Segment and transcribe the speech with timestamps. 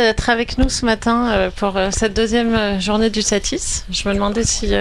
[0.00, 3.84] d'être avec nous ce matin euh, pour euh, cette deuxième euh, journée du Satis.
[3.90, 4.72] Je me demandais si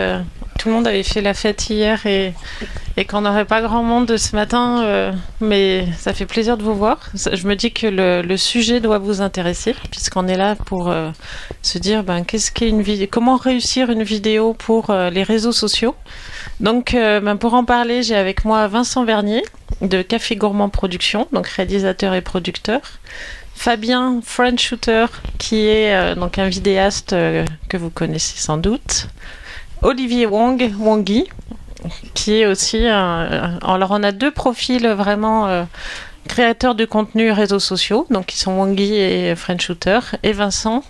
[0.59, 2.33] tout le monde avait fait la fête hier et,
[3.07, 7.09] qu'on n'aurait pas grand monde ce matin, mais ça fait plaisir de vous voir.
[7.13, 10.93] Je me dis que le, sujet doit vous intéresser puisqu'on est là pour
[11.61, 15.95] se dire ben, qu'est-ce qu'est une vidéo, comment réussir une vidéo pour les réseaux sociaux.
[16.61, 19.43] Donc, ben, pour en parler, j'ai avec moi Vincent Vernier
[19.81, 22.79] de Café Gourmand Production, donc réalisateur et producteur.
[23.55, 25.07] Fabien French Shooter,
[25.39, 29.07] qui est euh, donc un vidéaste euh, que vous connaissez sans doute.
[29.81, 31.25] Olivier Wong, Wongi,
[32.13, 33.57] qui est aussi un.
[33.63, 35.63] Alors, on a deux profils vraiment euh,
[36.27, 40.83] créateurs de contenu réseaux sociaux, donc qui sont Wongi et French Shooter, et Vincent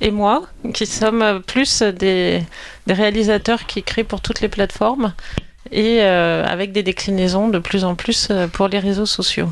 [0.00, 0.42] et moi,
[0.74, 2.42] qui sommes plus des,
[2.86, 5.14] des réalisateurs qui créent pour toutes les plateformes
[5.70, 9.50] et avec des déclinaisons de plus en plus pour les réseaux sociaux.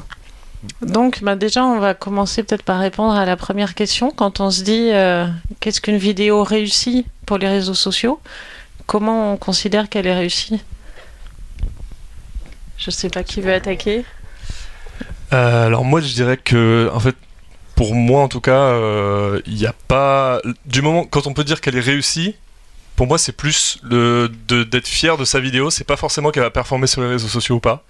[0.82, 4.10] Donc, bah, déjà, on va commencer peut-être par répondre à la première question.
[4.10, 5.26] Quand on se dit euh,
[5.60, 8.20] qu'est-ce qu'une vidéo réussie pour les réseaux sociaux,
[8.86, 10.62] comment on considère qu'elle est réussie?
[12.76, 14.04] Je ne sais pas qui veut attaquer.
[15.32, 17.16] Euh, alors moi, je dirais que, en fait,
[17.74, 21.44] pour moi en tout cas, euh, il n'y a pas du moment quand on peut
[21.44, 22.36] dire qu'elle est réussie.
[22.94, 25.70] Pour moi, c'est plus d'être fier de sa vidéo.
[25.70, 27.84] C'est pas forcément qu'elle va performer sur les réseaux sociaux ou pas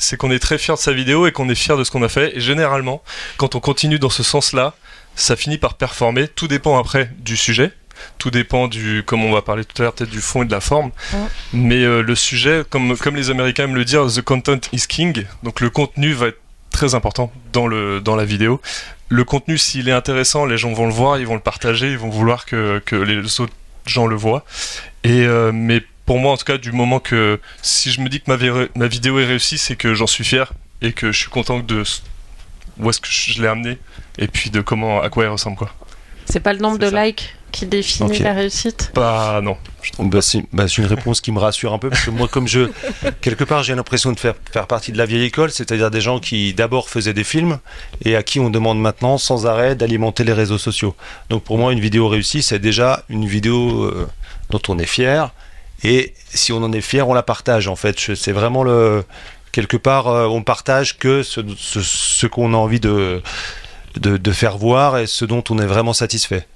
[0.00, 2.02] c'est qu'on est très fier de sa vidéo et qu'on est fier de ce qu'on
[2.02, 2.36] a fait.
[2.36, 3.02] Et généralement,
[3.36, 4.74] quand on continue dans ce sens-là,
[5.14, 6.26] ça finit par performer.
[6.26, 7.72] Tout dépend après du sujet.
[8.18, 10.50] Tout dépend du, comme on va parler tout à l'heure, peut-être du fond et de
[10.50, 10.90] la forme.
[11.52, 15.26] Mais euh, le sujet, comme, comme les Américains aiment le dire, the content is king.
[15.42, 18.60] Donc le contenu va être très important dans, le, dans la vidéo.
[19.10, 21.98] Le contenu, s'il est intéressant, les gens vont le voir, ils vont le partager, ils
[21.98, 23.52] vont vouloir que, que les autres
[23.84, 24.44] gens le voient.
[25.04, 28.20] Et, euh, mais pour moi, en tout cas, du moment que si je me dis
[28.20, 31.30] que ma, ma vidéo est réussie, c'est que j'en suis fier et que je suis
[31.30, 31.84] content de
[32.80, 33.78] où est-ce que je l'ai amené
[34.18, 35.70] et puis de comment, à quoi elle ressemble, quoi.
[36.24, 38.90] C'est pas le nombre de likes qui définit la réussite?
[38.92, 39.56] Pas non.
[40.00, 40.18] Bah,
[40.52, 42.70] bah, c'est une réponse qui me rassure un peu parce que moi, comme je
[43.20, 46.18] quelque part, j'ai l'impression de faire faire partie de la vieille école, c'est-à-dire des gens
[46.18, 47.60] qui d'abord faisaient des films
[48.04, 50.96] et à qui on demande maintenant sans arrêt d'alimenter les réseaux sociaux.
[51.28, 54.08] Donc pour moi, une vidéo réussie, c'est déjà une vidéo euh,
[54.50, 55.30] dont on est fier
[55.82, 57.98] et si on en est fier, on la partage en fait.
[58.14, 59.04] C'est vraiment le
[59.52, 63.22] quelque part, euh, on partage que ce, ce, qu'on a envie de,
[63.96, 66.46] de, faire voir et ce dont on est vraiment satisfait.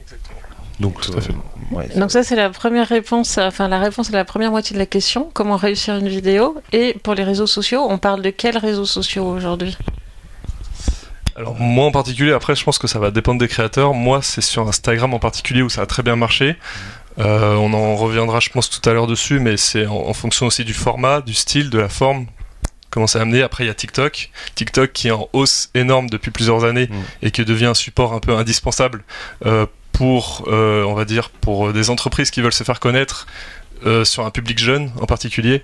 [0.00, 0.38] Exactement.
[0.80, 1.32] Donc, Tout à fait.
[1.32, 4.78] Euh, Donc ça c'est la première réponse, enfin la réponse à la première moitié de
[4.78, 6.56] la question, comment réussir une vidéo.
[6.72, 9.76] Et pour les réseaux sociaux, on parle de quels réseaux sociaux aujourd'hui?
[11.36, 13.94] Alors moi en particulier, après je pense que ça va dépendre des créateurs.
[13.94, 16.56] Moi c'est sur Instagram en particulier où ça a très bien marché.
[17.18, 20.64] Euh, on en reviendra, je pense, tout à l'heure dessus, mais c'est en, fonction aussi
[20.64, 22.26] du format, du style, de la forme,
[22.90, 23.42] comment c'est amené.
[23.42, 24.30] Après, il y a TikTok.
[24.54, 26.94] TikTok qui est en hausse énorme depuis plusieurs années mm.
[27.22, 29.04] et qui devient un support un peu indispensable
[29.46, 33.26] euh, pour, euh, on va dire, pour des entreprises qui veulent se faire connaître
[34.04, 35.62] sur un public jeune en particulier.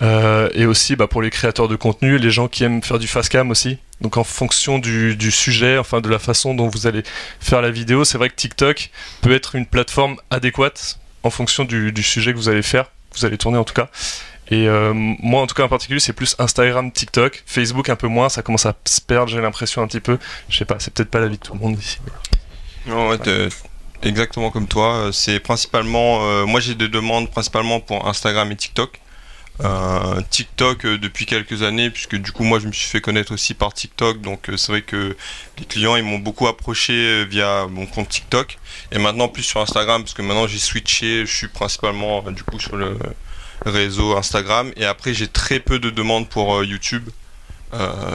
[0.00, 3.30] Et aussi bah, pour les créateurs de contenu, les gens qui aiment faire du fast
[3.30, 3.78] cam aussi.
[4.00, 7.02] Donc en fonction du, sujet, enfin de la façon dont vous allez
[7.40, 8.90] faire la vidéo, c'est vrai que TikTok
[9.22, 13.38] peut être une plateforme adéquate en fonction du, sujet que vous allez faire, vous allez
[13.38, 13.88] tourner en tout cas.
[14.50, 18.06] Et euh, moi en tout cas en particulier c'est plus Instagram, TikTok, Facebook un peu
[18.06, 20.18] moins, ça commence à se perdre j'ai l'impression un petit peu.
[20.48, 21.98] Je sais pas, c'est peut-être pas la vie de tout le monde ici.
[22.86, 23.18] Non, ouais,
[24.02, 25.10] exactement comme toi.
[25.12, 29.00] C'est principalement, euh, moi j'ai des demandes principalement pour Instagram et TikTok.
[29.64, 33.32] Euh, TikTok euh, depuis quelques années, puisque du coup moi je me suis fait connaître
[33.34, 35.16] aussi par TikTok, donc euh, c'est vrai que
[35.58, 38.58] les clients ils m'ont beaucoup approché via mon compte TikTok,
[38.92, 42.60] et maintenant plus sur Instagram, parce que maintenant j'ai switché, je suis principalement du coup
[42.60, 42.96] sur le
[43.66, 47.08] réseau Instagram, et après j'ai très peu de demandes pour YouTube.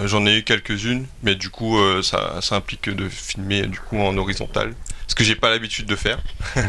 [0.06, 4.18] J'en ai eu quelques-unes, mais du coup ça, ça implique de filmer du coup en
[4.18, 4.74] horizontal
[5.08, 6.20] ce que j'ai pas l'habitude de faire.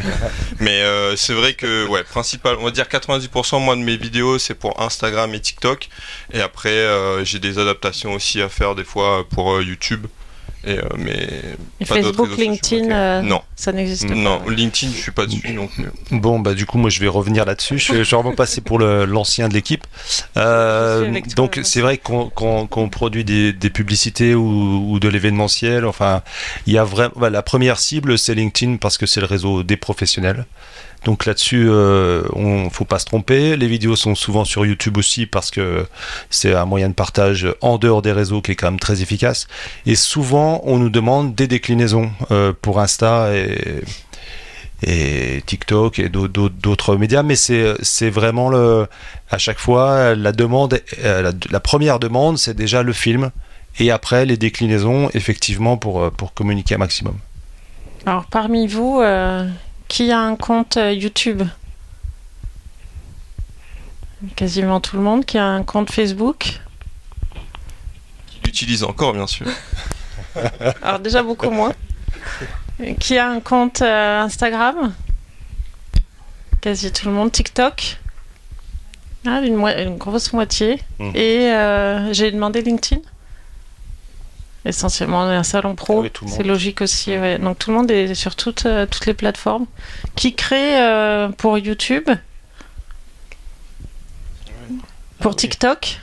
[0.59, 4.37] Mais euh, c'est vrai que, ouais, principal, on va dire 90% moi de mes vidéos
[4.39, 5.89] c'est pour Instagram et TikTok.
[6.33, 10.07] Et après, euh, j'ai des adaptations aussi à faire des fois pour euh, YouTube.
[10.65, 11.27] Et, mais
[11.85, 13.41] Facebook, LinkedIn, non.
[13.55, 14.15] ça n'existe pas.
[14.15, 15.85] Non, LinkedIn, je suis pas dessus non plus.
[16.11, 17.77] Bon, bah du coup, moi, je vais revenir là-dessus.
[17.77, 19.85] Je, vais vraiment passer pour l'ancien de l'équipe.
[20.35, 25.85] donc, c'est vrai qu'on produit des, publicités ou, de l'événementiel.
[25.85, 26.21] Enfin,
[26.67, 29.77] il y a vraiment la première cible, c'est LinkedIn parce que c'est le réseau des
[29.77, 30.45] professionnels.
[31.03, 33.55] Donc là-dessus, euh, on faut pas se tromper.
[33.57, 35.85] Les vidéos sont souvent sur YouTube aussi parce que
[36.29, 39.47] c'est un moyen de partage en dehors des réseaux qui est quand même très efficace.
[39.85, 43.83] Et souvent, on nous demande des déclinaisons euh, pour Insta et,
[45.45, 48.87] TikTok et d'autres médias, mais c'est vraiment le,
[49.31, 53.31] à chaque fois la demande, euh, la, première demande, c'est déjà le film
[53.79, 57.15] et après les déclinaisons effectivement pour, pour communiquer un maximum.
[58.05, 59.01] Alors, parmi vous,
[59.87, 61.43] qui a un compte euh, YouTube?
[64.35, 65.25] Quasiment tout le monde.
[65.25, 66.59] Qui a un compte Facebook?
[68.43, 69.47] J'utilise encore, bien sûr.
[70.81, 71.73] Alors, déjà beaucoup moins.
[72.99, 74.93] Qui a un compte euh, Instagram?
[76.61, 77.31] Quasi tout le monde.
[77.31, 77.97] TikTok?
[79.27, 80.79] Ah, une, une, grosse moitié.
[80.99, 81.11] Mmh.
[81.15, 83.01] Et j'ai demandé LinkedIn
[84.65, 86.03] essentiellement un salon pro.
[86.03, 87.13] Ah c'est logique aussi.
[87.39, 89.65] Donc tout le monde est sur toutes, euh, toutes les plateformes.
[90.15, 92.09] Qui crée euh, pour YouTube?
[95.19, 95.99] Pour ah TikTok?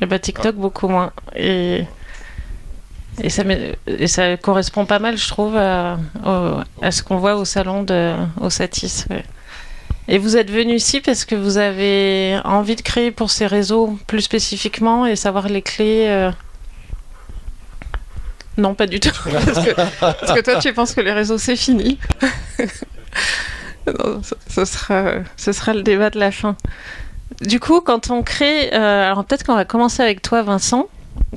[0.00, 0.60] Et eh ben, TikTok ah.
[0.60, 1.12] beaucoup moins.
[1.34, 1.84] Et,
[3.20, 3.42] et, ça,
[3.86, 5.98] et ça correspond pas mal, je trouve, à,
[6.80, 9.06] à ce qu'on voit au salon de au Satis.
[10.10, 13.98] Et vous êtes venu ici parce que vous avez envie de créer pour ces réseaux
[14.06, 16.06] plus spécifiquement et savoir les clés.
[16.08, 16.30] Euh,
[18.58, 19.10] non, pas du tout.
[20.00, 21.98] parce, que, toi, tu penses que les réseaux, c'est fini.
[24.48, 26.56] ce, sera, sera le débat de la fin.
[27.40, 28.74] Du coup, quand on crée...
[28.74, 30.88] Euh, alors peut-être qu'on va commencer avec toi, Vincent.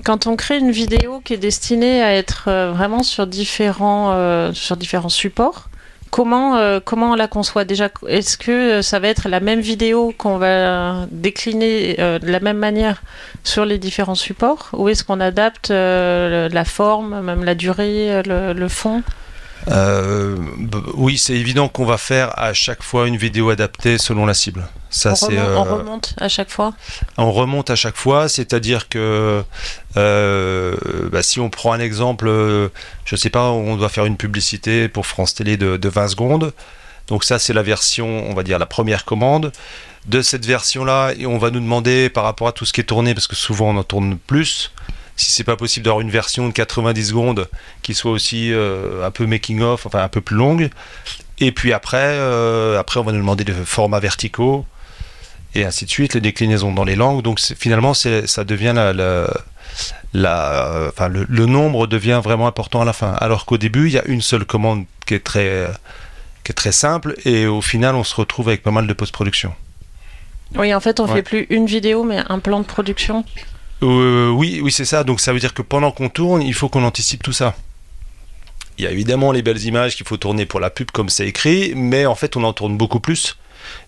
[0.04, 4.52] Quand on crée une vidéo qui est destinée à être euh, vraiment sur différents, euh,
[4.54, 5.70] sur différents supports,
[6.12, 9.62] Comment, euh, comment on la conçoit déjà Est-ce que euh, ça va être la même
[9.62, 13.02] vidéo qu'on va décliner euh, de la même manière
[13.46, 19.04] sur les différents supports Ou est-ce qu'on adapte la forme, même la durée, le fond?
[19.70, 20.36] Euh,
[20.96, 24.68] oui, c'est évident qu'on va faire à chaque fois une vidéo adaptée selon la cible.
[24.90, 26.74] Ça, on, remonte, euh, on remonte à chaque fois
[27.18, 29.44] On remonte à chaque fois, c'est-à-dire que
[29.98, 30.76] euh,
[31.12, 32.28] bah, si on prend un exemple,
[33.06, 36.54] je sais pas, on doit faire une publicité pour France Télé de, de 20 secondes.
[37.08, 39.52] Donc ça, c'est la version, on va dire, la première commande.
[40.08, 43.14] De cette version-là, on va nous demander par rapport à tout ce qui est tourné,
[43.14, 44.72] parce que souvent on en tourne plus,
[45.16, 47.48] si c'est pas possible d'avoir une version de 90 secondes
[47.82, 50.70] qui soit aussi euh, un peu making of, enfin un peu plus longue.
[51.40, 54.66] Et puis après, euh, après on va nous demander des formats verticaux
[55.54, 57.22] et ainsi de suite, les déclinaisons dans les langues.
[57.22, 58.94] Donc finalement, ça devient la,
[60.14, 63.12] la, enfin, le, nombre devient vraiment important à la fin.
[63.14, 65.68] Alors qu'au début, il y a une seule commande qui est très,
[66.44, 69.54] qui est très simple et au final, on se retrouve avec pas mal de post-production.
[70.56, 73.24] Oui, en fait, on fait plus une vidéo, mais un plan de production.
[73.84, 75.04] Euh, oui, oui, c'est ça.
[75.04, 77.56] Donc ça veut dire que pendant qu'on tourne, il faut qu'on anticipe tout ça.
[78.78, 81.28] Il y a évidemment les belles images qu'il faut tourner pour la pub comme c'est
[81.28, 83.38] écrit, mais en fait on en tourne beaucoup plus.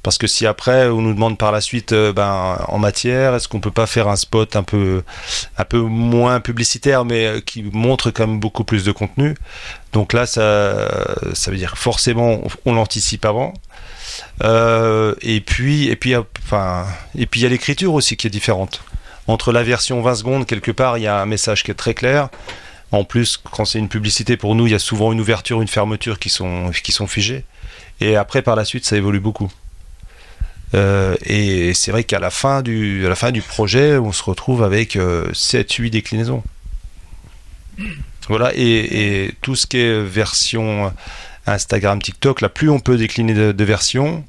[0.03, 3.47] Parce que si après on nous demande par la suite, euh, ben, en matière, est-ce
[3.47, 5.03] qu'on peut pas faire un spot un peu,
[5.73, 9.35] moins publicitaire, mais euh, qui montre quand même beaucoup plus de contenu?
[9.91, 10.87] Donc là, ça,
[11.33, 13.53] ça veut dire forcément on, l'anticipe avant.
[14.43, 16.85] et puis, et puis, enfin,
[17.17, 18.83] et puis il y a l'écriture aussi qui est différente
[19.27, 21.93] entre la version 20 secondes, quelque part, il y a un message qui est très
[21.93, 22.29] clair.
[22.91, 25.67] En plus, quand c'est une publicité pour nous, il y a souvent une ouverture, une
[25.67, 27.45] fermeture qui sont, qui sont figées.
[28.01, 29.51] Et après, par la suite, ça évolue beaucoup.
[30.75, 34.63] Euh, et c'est vrai qu'à la, fin du, la fin du projet, on se retrouve
[34.63, 36.43] avec 7-8 euh, déclinaisons.
[38.29, 40.93] Voilà, et, tout ce qui est version
[41.45, 44.23] Instagram, TikTok, là, plus on peut décliner de versions,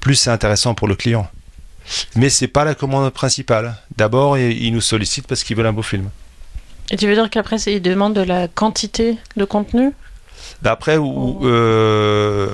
[0.00, 1.28] plus c'est intéressant pour le client.
[2.14, 3.76] Mais c'est pas la commande principale.
[3.96, 6.10] D'abord, ils nous sollicitent parce qu'ils veulent un beau film.
[6.90, 9.92] Et tu veux dire qu'après, ils demandent de la quantité de contenu?
[10.62, 12.48] Bah, Après, euh,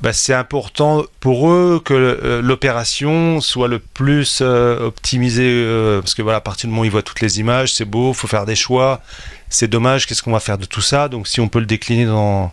[0.00, 5.66] bah, c'est important pour eux que euh, l'opération soit le plus euh, optimisée.
[6.00, 8.10] parce que voilà, à partir du moment où ils voient toutes les images, c'est beau,
[8.12, 9.02] il faut faire des choix.
[9.50, 11.08] C'est dommage, qu'est-ce qu'on va faire de tout ça?
[11.08, 12.50] Donc si on peut le décliner dans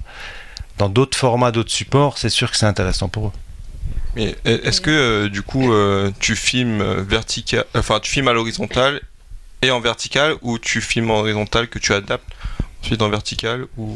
[0.78, 3.32] dans d'autres formats, d'autres supports, c'est sûr que c'est intéressant pour eux.
[4.18, 8.34] Mais est-ce que euh, du coup euh, tu filmes euh, vertical, enfin tu filmes à
[8.34, 9.00] l'horizontale
[9.62, 12.26] et en vertical ou tu filmes en horizontal que tu adaptes
[12.82, 13.96] ensuite en vertical ou?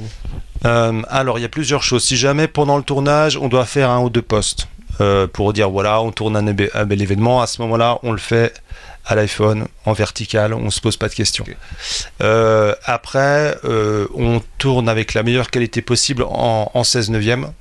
[0.63, 2.03] Alors il y a plusieurs choses.
[2.03, 4.67] Si jamais pendant le tournage on doit faire un ou deux postes
[5.33, 6.53] pour dire voilà on tourne un,
[6.85, 8.53] bel événement, à ce moment-là on le fait
[9.03, 11.45] à l'iPhone en vertical, on se pose pas de questions.
[12.85, 17.51] après, on tourne avec la meilleure qualité possible en, en 16 neuvième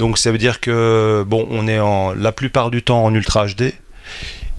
[0.00, 3.46] donc ça veut dire que bon, on est en la plupart du temps en Ultra
[3.46, 3.74] HD.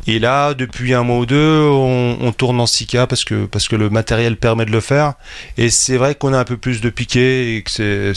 [0.05, 3.75] Et là, depuis un mois ou deux, on, tourne en 6K parce que, parce que
[3.75, 5.13] le matériel permet de le faire.
[5.57, 8.13] Et c'est vrai qu'on a un peu plus de piqué et que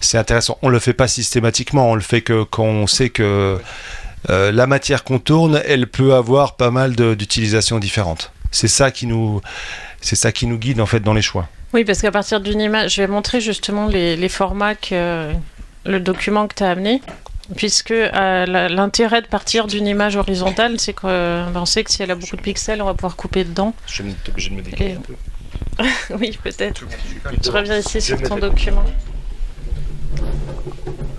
[0.00, 0.58] c'est intéressant.
[0.62, 3.58] On le fait pas systématiquement, on le fait que quand on sait que
[4.28, 8.32] euh, la matière qu'on tourne, elle peut avoir pas mal d'utilisations différentes.
[8.50, 9.40] C'est ça qui nous,
[10.00, 11.48] c'est ça qui nous guide en fait dans les choix.
[11.72, 15.30] Oui, parce qu'à partir d'une image, je vais montrer justement les, les formats que,
[15.86, 17.00] le document que tu as amené,
[17.56, 21.08] puisque euh, l'intérêt de partir d'une image horizontale, c'est qu'on
[21.52, 23.74] ben, sait que si elle a beaucoup de pixels, on va pouvoir couper dedans.
[23.86, 25.14] Je vais être obligé de me décaler un peu.
[26.18, 26.84] oui, peut-être.
[27.42, 28.84] Je reviens ici sur ton document.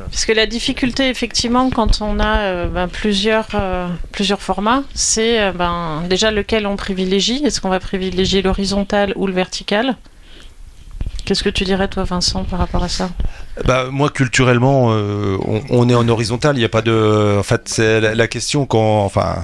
[0.10, 5.52] Puisque la difficulté, effectivement, quand on a euh, ben, plusieurs, euh, plusieurs formats, c'est euh,
[5.52, 7.42] ben, déjà lequel on privilégie.
[7.46, 9.96] Est-ce qu'on va privilégier l'horizontal ou le vertical?
[11.28, 13.10] Qu'est-ce que tu dirais, toi, Vincent, par rapport à ça?
[13.66, 16.56] Bah, Moi, culturellement, on, est en horizontal.
[16.56, 17.36] Il n'y a pas de.
[17.38, 19.04] En fait, c'est la, question quand.
[19.04, 19.36] Enfin,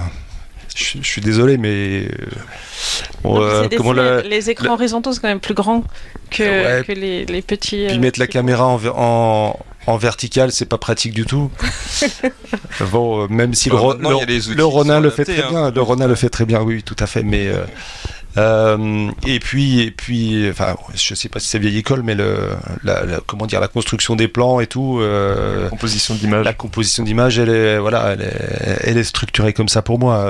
[0.74, 2.08] je, suis désolé, mais.
[3.22, 5.84] comment les écrans horizontaux, c'est quand même plus grand
[6.30, 7.84] que, que les, les, petits.
[7.88, 11.50] Puis mettre la caméra en, en, en vertical, c'est pas pratique du tout.
[12.92, 15.50] bon, euh, même si le, le, Ronin le fait très hein.
[15.50, 17.46] bien, le Ronin le fait très bien, oui, tout à fait, mais.
[17.48, 17.64] Euh,
[18.36, 22.50] euh, et puis, et puis, enfin, je sais pas si c'est vieille école, mais le,
[22.82, 25.00] la, comment dire, la construction des plans et tout.
[25.00, 26.44] la composition d'image.
[26.44, 30.26] La composition d'image, elle est, voilà, elle est, elle est, structurée comme ça pour moi.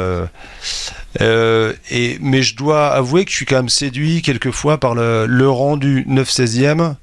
[1.20, 5.48] et, mais je dois avouer que je suis quand même séduit quelquefois par le, le
[5.48, 6.94] rendu 9 16e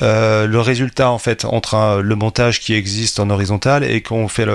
[0.00, 4.46] euh, le résultat en fait entre le montage qui existe en horizontal et qu'on fait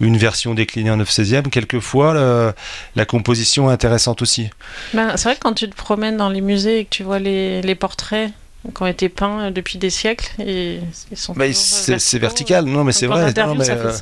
[0.00, 2.54] une version déclinée en 9 16e, quelquefois
[2.96, 4.50] la composition est intéressante aussi.
[4.94, 7.18] Ben, c'est vrai que quand tu te promènes dans les musées et que tu vois
[7.18, 8.30] les, portraits
[8.74, 12.66] qui ont été peints euh, depuis des siècles et ils sont c'est vertical.
[12.66, 13.32] Non mais c'est vrai.
[13.32, 13.92] non, mais, euh,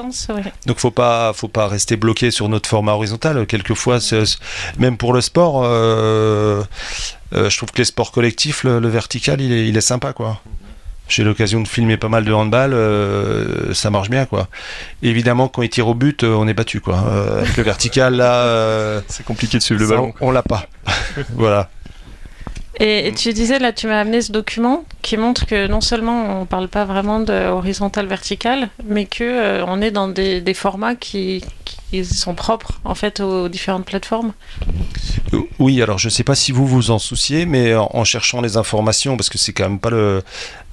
[0.66, 3.46] donc faut pas faut pas rester bloqué sur notre format horizontal.
[3.46, 3.98] Quelquefois
[4.78, 9.76] même pour le sport je trouve que les sports collectifs le, vertical il est, il
[9.76, 10.40] est sympa quoi
[11.08, 14.48] j'ai l'occasion de filmer pas mal de handball, euh, ça marche bien quoi.
[15.02, 17.04] Évidemment, quand il tire au but, euh, on est battu quoi.
[17.08, 20.14] Euh, avec le vertical là, c'est compliqué de suivre le ballon.
[20.20, 20.66] On, l'a pas.
[21.34, 21.70] voilà.
[22.80, 26.46] Et, tu disais là, tu m'as amené ce document qui montre que non seulement on
[26.46, 31.44] parle pas vraiment de horizontal vertical, mais que on est dans des, formats qui,
[32.04, 34.32] sont propres en fait aux différentes plateformes.
[35.58, 38.56] Oui, alors je ne sais pas si vous vous en souciez, mais en, cherchant les
[38.56, 40.22] informations, parce que c'est quand même pas le,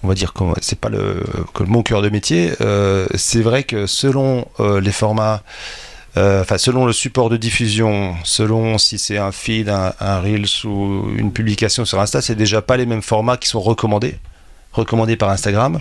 [0.04, 1.24] on va dire que c'est pas le,
[1.62, 2.54] mon cœur de métier.
[2.62, 5.38] Euh, c'est vrai que selon euh, les formats, euh,
[6.16, 11.32] enfin selon le support de diffusion, selon si c'est un feed, un, reels ou une
[11.34, 14.18] publication sur Insta, c'est déjà pas les mêmes formats qui sont recommandés
[14.72, 15.80] recommandés par Instagram.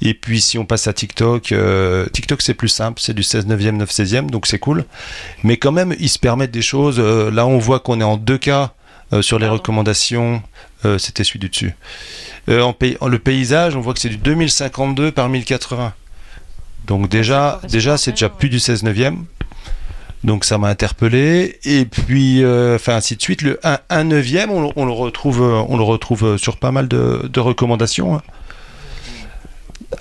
[0.00, 1.54] Et puis si on passe à TikTok,
[2.12, 4.86] TikTok c'est plus simple, c'est du 16 9e, 9 16e, donc c'est cool.
[5.44, 6.98] Mais quand même, ils se permettent des choses.
[6.98, 8.70] là, on voit qu'on est en 2K
[9.20, 10.42] sur les recommandations.
[10.98, 11.74] C'était celui du dessus.
[12.48, 12.72] Euh,
[13.06, 15.92] le paysage, on voit que c'est du 2052 par 1080.
[16.86, 19.26] Donc déjà, déjà c'est déjà plus du 16 neuvième.
[20.24, 21.58] Donc ça m'a interpellé.
[21.64, 23.42] Et puis, euh, enfin ainsi de suite.
[23.42, 23.58] Le
[23.88, 28.16] 1, neuvième, on, le retrouve, on le retrouve sur pas mal de, recommandations.
[28.16, 28.22] Hein.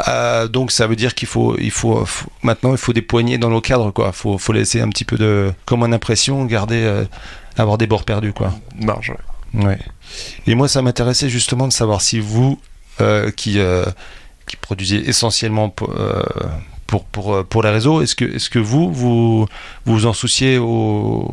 [0.08, 2.06] Euh, donc ça veut dire qu'il faut, il faut,
[2.44, 4.12] maintenant il faut des poignées dans nos cadres quoi.
[4.12, 7.06] Faut, faut laisser un petit peu de, comme une impression, garder,
[7.58, 8.54] avoir des bords perdus quoi.
[8.80, 9.14] Marge.
[9.54, 9.80] Ouais.
[10.48, 12.60] Et moi, ça m'intéressait justement de savoir si vous,
[13.02, 13.86] euh, qui, euh,
[14.48, 15.74] qui produisez essentiellement
[16.90, 19.46] pour, euh, pour, les réseaux, est-ce que, est que vous, vous
[19.86, 21.32] vous en souciez au,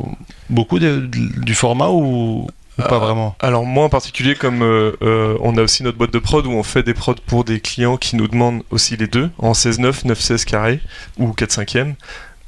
[0.49, 2.47] beaucoup du format ou,
[2.77, 3.35] pas vraiment?
[3.39, 6.83] Alors moi en particulier, comme on a aussi notre boîte de prod où on fait
[6.83, 10.79] des prods pour des clients qui nous demandent aussi les deux, en 16-9, 9-16 carré
[11.17, 11.85] ou 4 5 e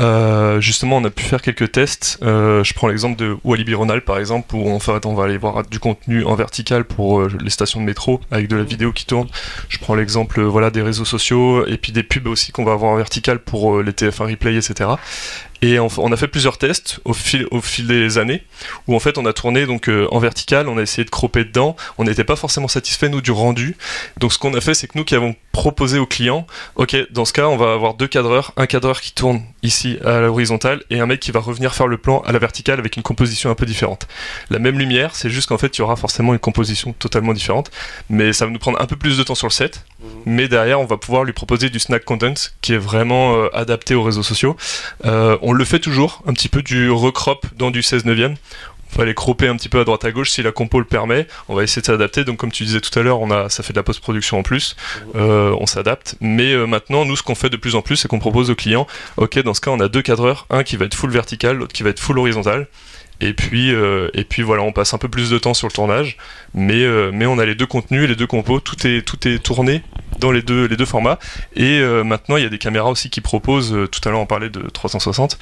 [0.01, 2.19] euh, justement, on a pu faire quelques tests.
[2.21, 5.37] Euh, je prends l'exemple de Walibi Ronald, par exemple, où en fait, on va aller
[5.37, 8.93] voir du contenu en vertical pour euh, les stations de métro avec de la vidéo
[8.93, 9.27] qui tourne.
[9.67, 12.91] Je prends l'exemple voilà, des réseaux sociaux et puis des pubs aussi qu'on va avoir
[12.91, 14.89] en vertical pour les TF1 replay, etc.
[15.61, 18.43] Et on, a fait plusieurs tests au fil, au fil des années
[18.87, 21.43] où en fait on a tourné donc euh, en vertical, on a essayé de cropper
[21.43, 23.75] dedans, on n'était pas forcément satisfait nous du rendu.
[24.19, 26.47] Donc ce qu'on a fait c'est que nous qui avons proposé aux clients,
[26.77, 30.21] ok dans ce cas on va avoir deux cadreurs, un cadreur qui tourne ici à
[30.21, 33.03] l'horizontale et un mec qui va revenir faire le plan à la verticale avec une
[33.03, 34.07] composition un peu différente.
[34.49, 37.71] La même lumière, c'est juste qu'en fait il y aura forcément une composition totalement différente,
[38.09, 39.83] mais ça va nous prendre un peu plus de temps sur le set.
[40.01, 40.09] Mhm.
[40.27, 43.95] Mais derrière on va pouvoir lui proposer du snack content qui est vraiment euh, adapté
[43.95, 44.55] aux réseaux sociaux.
[45.03, 48.35] Euh, on le fait toujours, un petit peu du recrop dans du 16 neuvième.
[48.95, 51.27] Va aller cropper un petit peu à droite à gauche si la compo le permet.
[51.47, 52.23] On va essayer de s'adapter.
[52.23, 54.43] Donc comme tu disais tout à l'heure, on a ça fait de la post-production en
[54.43, 54.75] plus.
[55.15, 56.15] Euh, on s'adapte.
[56.21, 58.55] Mais euh, maintenant, nous, ce qu'on fait de plus en plus, c'est qu'on propose aux
[58.55, 61.57] clients, ok, dans ce cas, on a deux cadreurs, un qui va être full vertical,
[61.57, 62.67] l'autre qui va être full horizontal.
[63.21, 66.17] Et puis, euh, voilà, on passe un peu plus de temps sur le tournage,
[66.53, 69.83] mais, mais on a les deux contenus, les deux compos, tout est, tout est tourné
[70.19, 71.19] dans les deux, les deux formats.
[71.55, 74.49] Et maintenant, il y a des caméras aussi qui proposent, tout à l'heure on parlait
[74.49, 75.37] de 360,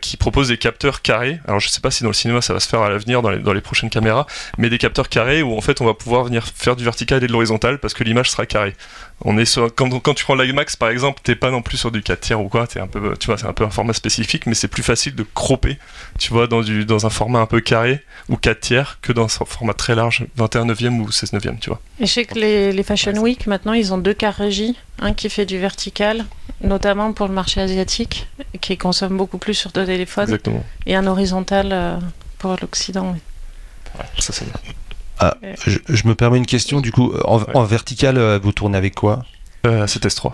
[0.00, 1.40] qui proposent des capteurs carrés.
[1.46, 3.30] Alors je sais pas si dans le cinéma ça va se faire à l'avenir dans
[3.30, 4.26] les, dans les prochaines caméras,
[4.56, 7.26] mais des capteurs carrés où en fait on va pouvoir venir faire du vertical et
[7.26, 8.74] de l'horizontal parce que l'image sera carrée.
[9.24, 11.90] On est sur, quand, quand tu prends l'IMAX par exemple, t'es pas non plus sur
[11.90, 13.92] du 4 tiers ou quoi, es un peu, tu vois, c'est un peu un format
[13.92, 15.76] spécifique, mais c'est plus facile de cropper,
[16.18, 19.24] tu vois, dans, du, dans un format un peu carré ou 4 tiers que dans
[19.24, 21.80] un format très large, 21 neuvième ou 16 neuvième, tu vois.
[21.98, 25.12] Et je sais que les, les Fashion Week maintenant ils ont deux quarts régie, un
[25.14, 26.24] qui fait du vertical,
[26.60, 28.28] notamment pour le marché asiatique,
[28.60, 30.64] qui consomme beaucoup plus sur deux téléphones, Exactement.
[30.86, 31.96] et un horizontal euh,
[32.38, 33.16] pour l'Occident.
[34.18, 34.54] Ça c'est bien.
[35.20, 37.12] Ah, je, je, me permets une question du coup.
[37.24, 37.44] En, Ouais.
[37.54, 39.24] en vertical, euh, vous tournez avec quoi?
[39.66, 40.32] Euh, c'est S3.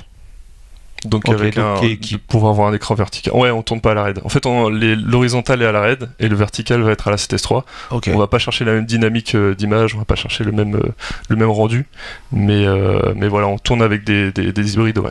[1.06, 3.34] Donc avec donc un, qui- pouvoir avoir un écran vertical.
[3.34, 4.20] Ouais, on tourne pas à la RAID.
[4.24, 7.62] En fait, l'horizontal est à la RAID et le vertical va être à la 7S3.
[7.90, 8.08] Ok.
[8.12, 10.76] On va pas chercher la même dynamique euh, d'image, on va pas chercher le même,
[10.76, 10.94] euh,
[11.28, 11.86] le même rendu,
[12.32, 15.10] mais, euh, mais voilà, on tourne avec des, des, des hybrides, ouais.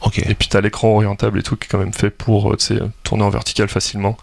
[0.00, 0.18] Ok.
[0.18, 2.56] Et puis t'as l'écran orientable et tout qui est quand même fait pour
[3.04, 4.16] tourner en vertical facilement.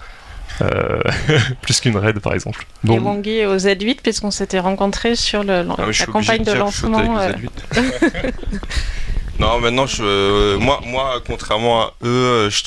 [0.62, 1.00] Euh,
[1.62, 2.65] plus qu'une RAID par exemple.
[2.83, 6.59] Et Bon, Wongi au Z8, puisqu'on s'était rencontrés sur le, Ah, la campagne de avec
[6.62, 7.19] lancement.
[7.19, 7.33] euh,
[9.39, 12.63] non, maintenant, je, euh, moi, moi, contrairement à eux, je,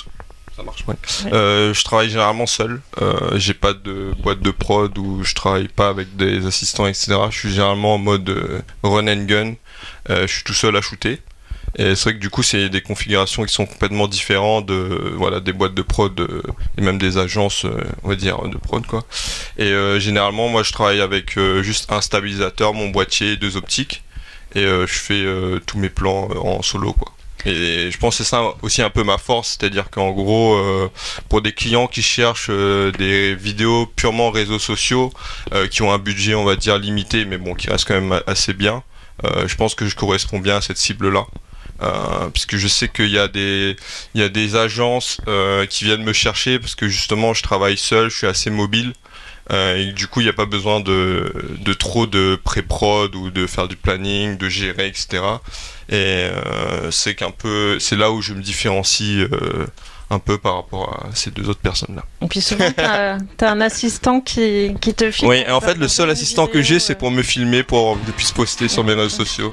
[0.56, 0.94] ça marche, ouais.
[1.24, 1.32] Ouais.
[1.32, 2.80] Euh, je travaille généralement seul.
[3.00, 7.14] Euh, j'ai pas de boîte de prod où je travaille pas avec des assistants, etc.
[7.30, 9.54] Je suis généralement en mode euh, run and gun.
[10.10, 11.20] Euh, je suis tout seul à shooter.
[11.76, 15.40] Et c'est vrai que du coup, c'est des configurations qui sont complètement différentes de, voilà,
[15.40, 16.42] des boîtes de prod euh,
[16.76, 19.04] et même des agences, euh, on va dire, de prod, quoi.
[19.58, 24.02] Et euh, généralement, moi, je travaille avec juste un stabilisateur, mon boîtier, deux optiques,
[24.54, 25.24] et je fais
[25.66, 27.12] tous mes plans en solo, quoi.
[27.44, 30.58] Et je pense que c'est ça aussi un peu ma force, c'est-à-dire qu'en gros,
[31.28, 35.12] pour des clients qui cherchent des vidéos purement réseaux sociaux,
[35.70, 38.54] qui ont un budget, on va dire, limité, mais bon, qui reste quand même assez
[38.54, 38.82] bien,
[39.22, 41.26] je pense que je corresponds bien à cette cible-là.
[41.80, 43.76] Euh, puisque je sais qu'il y a des
[44.14, 47.76] il y a des agences euh, qui viennent me chercher parce que justement je travaille
[47.76, 48.94] seul, je suis assez mobile
[49.52, 53.30] euh, et du coup il n'y a pas besoin de, de trop de pré-prod ou
[53.30, 55.22] de faire du planning, de gérer etc.
[55.88, 59.28] Et euh, c'est qu'un peu c'est là où je me différencie
[60.10, 62.02] un peu par rapport à ces deux autres personnes là.
[62.22, 65.30] Et puis souvent, t'as as un assistant qui, qui te filme.
[65.30, 68.10] Oui, en fait le seul assistant que j'ai c'est pour me filmer pour que je
[68.10, 69.52] puisse poster sur mes réseaux sociaux.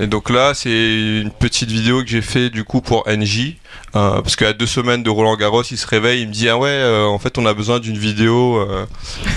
[0.00, 0.70] Et donc là, c'est
[1.20, 3.56] une petite vidéo que j'ai fait du coup pour NJ.
[3.94, 6.56] euh, parce qu'à deux semaines de Roland Garros, il se réveille, il me dit ah
[6.56, 8.86] ouais, euh, en fait on a besoin d'une vidéo euh,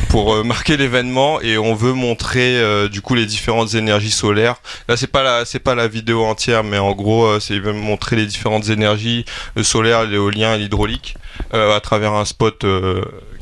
[0.07, 4.55] pour marquer l'événement et on veut montrer du coup les différentes énergies solaires.
[4.87, 8.25] Là c'est pas la c'est pas la vidéo entière, mais en gros c'est montrer les
[8.25, 9.25] différentes énergies,
[9.57, 11.15] le solaire, l'éolien et l'hydraulique
[11.51, 12.65] à travers un spot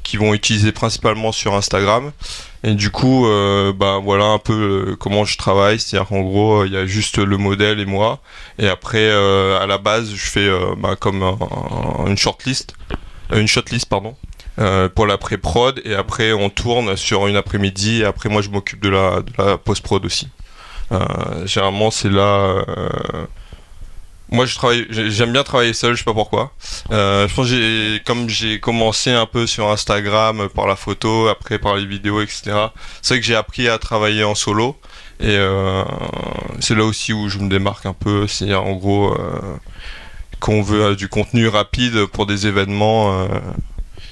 [0.01, 2.11] qu'ils vont utiliser principalement sur Instagram.
[2.63, 4.53] Et du coup, euh, bah voilà un peu
[4.91, 7.85] euh, comment je travaille, c'est-à-dire qu'en gros, euh, il y a juste le modèle et
[7.85, 8.19] moi,
[8.59, 11.37] et après à la base, je fais bah, comme un-
[12.03, 12.75] un- une shortlist,
[13.33, 13.47] une
[13.89, 14.15] pardon,
[14.95, 18.81] pour la pré-prod, et après on tourne sur une après-midi, et après moi je m'occupe
[18.83, 20.27] de la, de la post-prod aussi.
[21.45, 22.63] Généralement, c'est là.
[24.31, 26.53] Moi, je travaille, j'ai- j'aime bien travailler seul, je sais pas pourquoi.
[26.91, 30.75] Euh, je pense que j'ai, comme j'ai commencé un peu sur Instagram euh, par la
[30.75, 32.41] photo, après par les vidéos, etc.
[33.01, 34.77] C'est vrai que j'ai appris à travailler en solo.
[35.19, 35.83] Et euh,
[36.59, 38.25] c'est là aussi où je me démarque un peu.
[38.27, 39.39] C'est en gros euh,
[40.39, 43.27] qu'on veut euh, du contenu rapide pour des événements euh,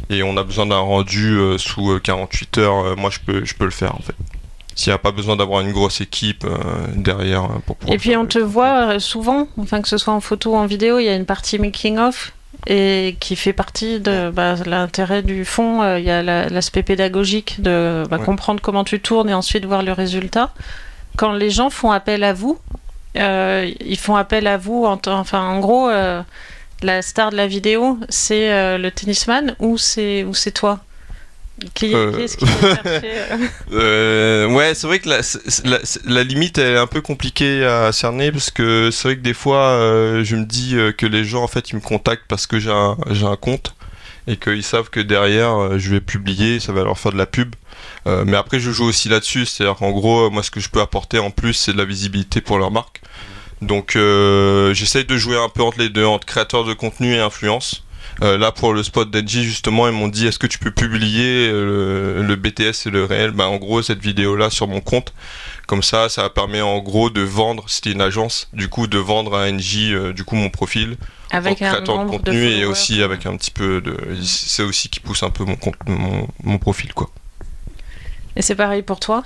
[0.10, 2.98] et on a besoin d'un rendu sous euh, 48 heures.
[2.98, 4.16] moi, je peux, je peux le faire en fait.
[4.76, 6.58] S'il n'y a pas besoin d'avoir une grosse équipe euh,
[6.96, 9.98] derrière euh, pour pouvoir Et puis on le- te voit euh, souvent, enfin que ce
[9.98, 12.32] soit en photo ou en vidéo, il y a une partie making of
[12.68, 15.82] et qui fait partie de bah, l'intérêt du fond.
[15.82, 18.26] euh, Il y a la- l'aspect pédagogique de bah, Ouais.
[18.26, 20.54] comprendre comment tu tournes et ensuite voir le résultat.
[21.18, 22.58] Quand les gens font appel à vous,
[23.18, 25.90] euh, ils font appel à vous en, enfin en gros.
[26.82, 30.80] la star de la vidéo, c'est le tennisman ou c'est ou c'est toi?
[31.74, 32.12] Qui, Euh.
[32.14, 33.38] qui est-ce qui euh,
[33.72, 38.52] Euh, ouais, c'est vrai que la, limite elle est un peu compliquée à cerner parce
[38.52, 41.72] que c'est vrai que des fois euh, je me dis que les gens en fait
[41.72, 43.76] ils me contactent parce que j'ai un, j'ai un compte
[44.28, 47.56] et qu'ils savent que derrière, je vais publier, ça va leur faire de la pub.
[48.06, 51.18] mais après, je joue aussi là-dessus, c'est-à-dire qu'en gros, moi, ce que je peux apporter
[51.18, 53.02] en plus, c'est de la visibilité pour leur marque.
[53.64, 53.94] Donc,
[54.74, 57.84] j'essaye de jouer un peu entre les deux, entre créateur de contenu et influence.
[58.22, 61.50] Euh, là pour le spot d'Edgy justement ils m'ont dit est-ce que tu peux publier
[61.50, 63.32] euh, le, BTS et le réel?
[63.32, 65.14] Bah en gros cette vidéo là sur mon compte.
[65.68, 69.36] Comme ça ça permet en gros de vendre c'était une agence du coup de vendre
[69.36, 70.98] à NJ euh, du coup mon profil.
[71.32, 75.00] Avec un créateur de contenu et aussi avec un petit peu de c'est aussi qui
[75.00, 77.10] pousse un peu mon, mon, mon profil quoi
[78.40, 79.24] et c'est pareil pour toi?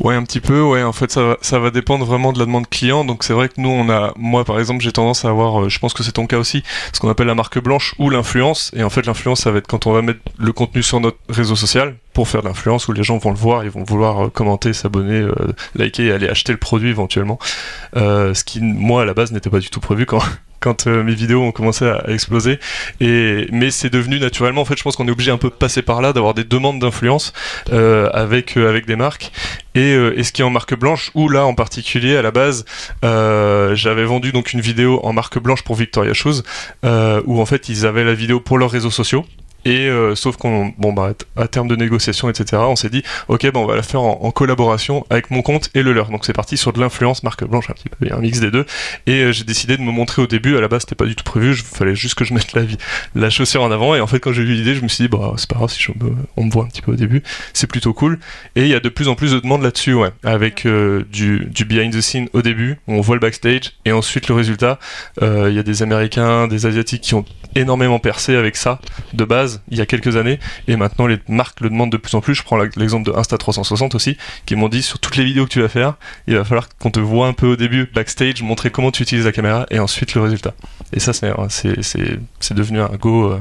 [0.00, 0.62] Ouais, un petit peu.
[0.62, 3.04] Ouais, en fait, ça va, ça va dépendre vraiment de la demande client.
[3.04, 5.68] Donc, c'est vrai que nous, on a, moi, par exemple, j'ai tendance à avoir, euh,
[5.68, 6.62] je pense que c'est ton cas aussi,
[6.94, 8.70] ce qu'on appelle la marque blanche ou l'influence.
[8.74, 11.18] Et en fait, l'influence, ça va être quand on va mettre le contenu sur notre
[11.28, 14.26] réseau social pour faire de l'influence où les gens vont le voir, ils vont vouloir
[14.26, 15.34] euh, commenter, s'abonner, euh,
[15.74, 17.38] liker et aller acheter le produit éventuellement.
[17.94, 20.22] ce qui, moi, à la base, n'était pas du tout prévu quand,
[20.86, 22.58] euh, mes vidéos ont commencé à, exploser.
[23.00, 24.62] Mais c'est devenu naturellement.
[24.62, 26.44] En fait, je pense qu'on est obligé un peu de passer par là, d'avoir des
[26.44, 27.32] demandes d'influence
[27.72, 29.32] euh, avec euh, des marques.
[29.74, 32.64] Et, et, ce qui est en marque blanche, ou là en particulier à la base,
[33.02, 36.42] j'avais vendu donc une vidéo en marque blanche pour Victoria Shoes,
[36.82, 39.24] où en fait ils avaient la vidéo pour leurs réseaux sociaux.
[39.64, 43.50] Et euh, sauf qu'on, bon bah, à terme de négociation, etc., on s'est dit, ok,
[43.52, 46.08] bah, on va la faire en, collaboration avec mon compte et le leur.
[46.10, 48.64] Donc c'est parti sur de l'influence marque blanche un petit peu, un mix des deux.
[49.06, 50.56] Et euh, j'ai décidé de me montrer au début.
[50.56, 51.50] À la base, c'était pas du tout prévu.
[51.50, 52.62] Il fallait juste que je mette la,
[53.14, 53.94] la chaussure en avant.
[53.94, 55.70] Et en fait, quand j'ai eu l'idée, je me suis dit, bah c'est pas grave
[55.70, 55.86] si
[56.36, 57.22] on me voit un petit peu au début.
[57.52, 58.18] C'est plutôt cool.
[58.56, 61.46] Et il y a de plus en plus de demandes là-dessus, ouais, avec euh, du,
[61.50, 62.78] du behind the scene au début.
[62.88, 64.78] On voit le backstage et ensuite le résultat.
[65.20, 68.80] Il y a des Américains, des Asiatiques qui ont énormément percé avec ça
[69.12, 70.38] de base il y a quelques années
[70.68, 72.34] et maintenant les marques le demandent de plus en plus.
[72.34, 75.60] Je prends l'exemple de Insta360 aussi qui m'ont dit sur toutes les vidéos que tu
[75.60, 75.94] vas faire,
[76.26, 79.24] il va falloir qu'on te voit un peu au début backstage, montrer comment tu utilises
[79.24, 80.54] la caméra et ensuite le résultat.
[80.92, 83.32] Et ça c'est devenu un go.
[83.32, 83.40] Euh,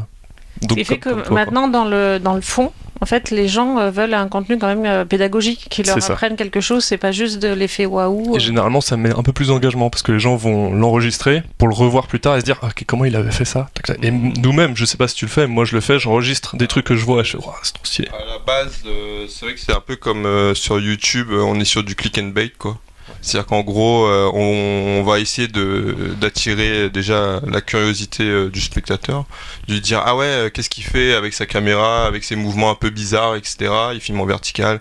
[0.62, 3.80] donc, Ce qui fait que maintenant dans le dans le fond, en fait, les gens
[3.80, 7.12] euh, veulent un contenu quand même euh, pédagogique, qui leur apprenne quelque chose, c'est pas
[7.12, 8.34] juste de l'effet waouh.
[8.34, 8.40] Et euh.
[8.40, 11.74] généralement, ça met un peu plus d'engagement parce que les gens vont l'enregistrer pour le
[11.74, 13.70] revoir plus tard et se dire comment il avait fait ça?
[14.04, 16.68] Et nous-mêmes, je sais pas si tu le fais, moi je le fais, j'enregistre des
[16.68, 18.10] trucs que je vois et je fais, c'est trop stylé.
[18.10, 18.84] À la base,
[19.28, 22.28] c'est vrai que c'est un peu comme sur YouTube, on est sur du click and
[22.28, 22.78] bait quoi.
[23.22, 29.26] C'est-à-dire qu'en gros, euh, on, va essayer de d'attirer déjà la curiosité euh, du spectateur,
[29.68, 32.72] de lui dire ah ouais, euh, qu'est-ce qu'il fait avec sa caméra, avec ses mouvements
[32.72, 33.72] un peu bizarres, etc.
[33.94, 34.80] Il filme en vertical.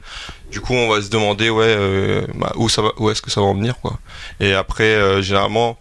[0.51, 3.79] Du coup, on va se demander ouais, bah, où est-ce que ça va en venir
[3.81, 3.99] quoi.
[4.41, 5.79] Et après, généralement,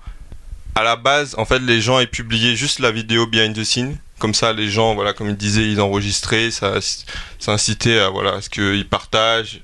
[0.76, 3.98] à la base, en fait, les gens aient publié juste la vidéo behind the scene
[4.20, 6.82] comme ça les gens voilà comme il disait ils enregistraient ça
[7.40, 9.62] ça incitait à voilà ce qu'ils partagent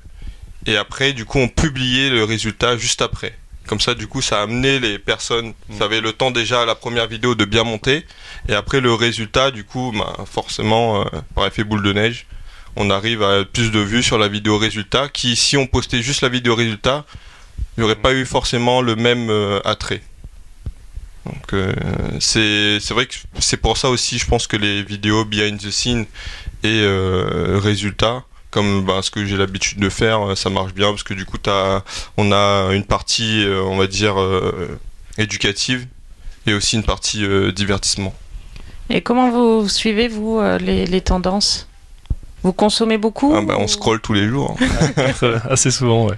[0.66, 3.38] et après, du coup, on publiait le résultat juste après.
[3.68, 5.78] Comme ça, du coup, ça a amené les personnes, mm.
[5.78, 8.06] ça avait le temps déjà à la première vidéo de bien monter.
[8.48, 12.28] Et après, le résultat, du coup, bah, forcément, euh, par effet boule de neige,
[12.76, 16.22] on arrive à plus de vues sur la vidéo résultat qui, si on postait juste
[16.22, 17.06] la vidéo résultat,
[17.78, 20.02] il n'y aurait pas eu forcément le même euh, attrait.
[21.26, 21.74] Donc, euh,
[22.20, 26.06] c'est vrai que c'est pour ça aussi, je pense que les vidéos behind the scene
[26.64, 26.86] et
[27.58, 28.24] résultats,
[28.56, 31.26] comme bah, ce que j'ai l'habitude de faire, euh, ça marche bien parce que du
[31.26, 31.84] coup, as,
[32.16, 34.80] on a une partie, euh, on va dire, euh,
[35.18, 35.86] éducative
[36.48, 38.14] et aussi une partie divertissement.
[38.90, 41.68] Et comment vous suivez, vous, les, tendances?
[42.44, 44.56] Vous consommez beaucoup ah, bah, On scrolle tous les jours.
[45.50, 46.16] Assez souvent, ouais.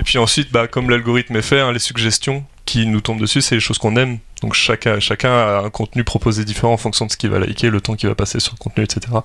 [0.00, 3.42] Et puis ensuite, bah, comme l'algorithme est fait, hein, les suggestions qui nous tombent dessus,
[3.42, 4.18] c'est les choses qu'on aime.
[4.40, 7.68] Donc chacun, chacun a un contenu proposé différent en fonction de ce qu'il va liker,
[7.68, 9.18] le temps qu'il va passer sur le contenu, etc.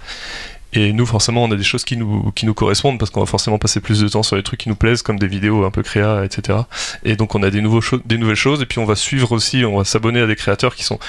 [0.74, 3.26] Et nous, forcément, on a des choses qui nous, qui nous correspondent parce qu'on va
[3.26, 5.72] forcément passer plus de temps sur les trucs qui nous plaisent, comme des vidéos un
[5.72, 6.60] peu créa, etc.
[7.04, 8.62] Et donc, on a des, nouveaux des nouvelles choses.
[8.62, 11.00] Et puis, on va suivre aussi, on va s'abonner à des créateurs qui sont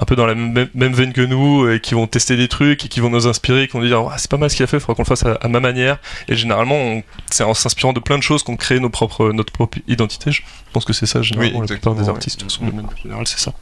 [0.00, 2.84] un peu dans la même, même veine que nous et qui vont tester des trucs
[2.84, 4.66] et qui vont nous inspirer, qui vont nous dire c'est pas mal ce qu'il a
[4.66, 5.98] fait, il faudra qu'on le fasse à, ma manière.
[6.28, 9.78] Et généralement, c'est en s'inspirant de plein de choses qu'on crée nos propres, notre propre
[9.88, 10.30] identité.
[10.32, 12.48] Je pense que c'est ça, généralement, la plupart des artistes.
[12.48, 13.52] sont De général, c'est ça.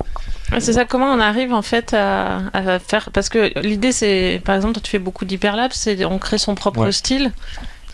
[0.61, 3.11] C'est ça, comment on arrive en fait à, faire.
[3.13, 6.91] Parce que l'idée, c'est par exemple, tu fais beaucoup d'hyperlapse, et on crée son propre
[6.91, 7.33] style.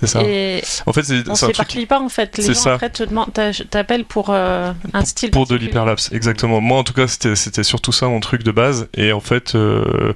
[0.01, 0.23] C'est ça.
[0.25, 2.37] Et en fait, c'est on s'éparpille pas en fait.
[2.37, 2.75] Les gens ça.
[2.75, 2.91] après
[3.71, 5.31] t'appellent pour euh, un style.
[5.31, 6.61] Pour de l'hyperlapse, exactement.
[6.61, 8.89] Moi, en tout cas, c'était surtout ça mon truc de base.
[8.97, 10.13] Et en fait, euh,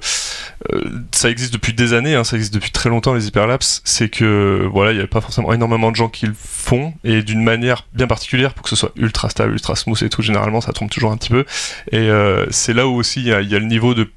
[0.73, 2.13] euh, ça existe depuis des années.
[2.13, 3.81] Hein, ça existe depuis très longtemps les hyperlapses.
[3.85, 7.23] C'est que voilà, il n'y avait pas forcément énormément de gens qui le font et
[7.23, 10.21] d'une manière bien particulière pour que ce soit ultra stable, ultra smooth et tout.
[10.21, 11.45] Généralement, ça trompe toujours un petit peu.
[11.93, 12.09] Et
[12.51, 14.09] c'est là où aussi il y, a le niveau de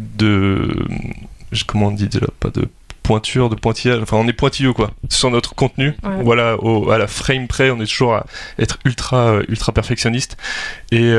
[0.00, 0.86] de
[1.62, 2.68] comment on dit déjà pas de
[3.04, 4.00] pointure, de pointillage.
[4.02, 5.94] Enfin, on est pointilleux quoi sur notre contenu.
[6.22, 8.26] Voilà, au, à la frame près, on est toujours à
[8.58, 10.36] être ultra ultra perfectionniste.
[10.90, 11.12] Et,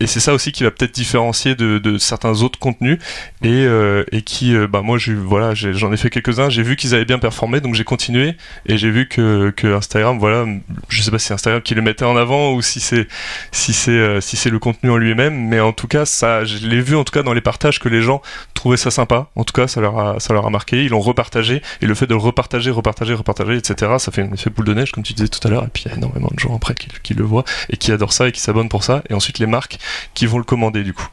[0.00, 2.98] et c'est ça aussi qui va peut-être différencier de, de, certains autres contenus
[3.42, 3.66] et,
[4.12, 6.48] et qui, bah moi, voilà, j'en ai, fait quelques-uns.
[6.48, 10.18] J'ai vu qu'ils avaient bien performé, donc j'ai continué et j'ai vu que, que Instagram,
[10.18, 10.46] voilà,
[10.88, 13.08] je sais pas si c'est Instagram qui le mettait en avant ou si c'est
[13.50, 16.80] si c'est si c'est le contenu en lui-même, mais en tout cas, ça, je l'ai
[16.80, 18.22] vu en tout cas dans les partages que les gens
[18.54, 19.28] trouvaient ça sympa.
[19.36, 20.84] En tout cas, ça leur a, ça leur a marqué.
[20.84, 23.92] Ils l'ont repartagé et le fait de le repartager, repartager, repartager, etc.
[23.98, 25.64] Ça fait un effet boule de neige, comme tu disais tout à l'heure.
[25.64, 27.92] Et puis il y a énormément de gens après qui, qui le voient et qui
[27.92, 29.02] adorent ça et qui s'abonnent pour ça.
[29.08, 29.78] Et ensuite les marques
[30.14, 31.08] qui vont le commander du coup.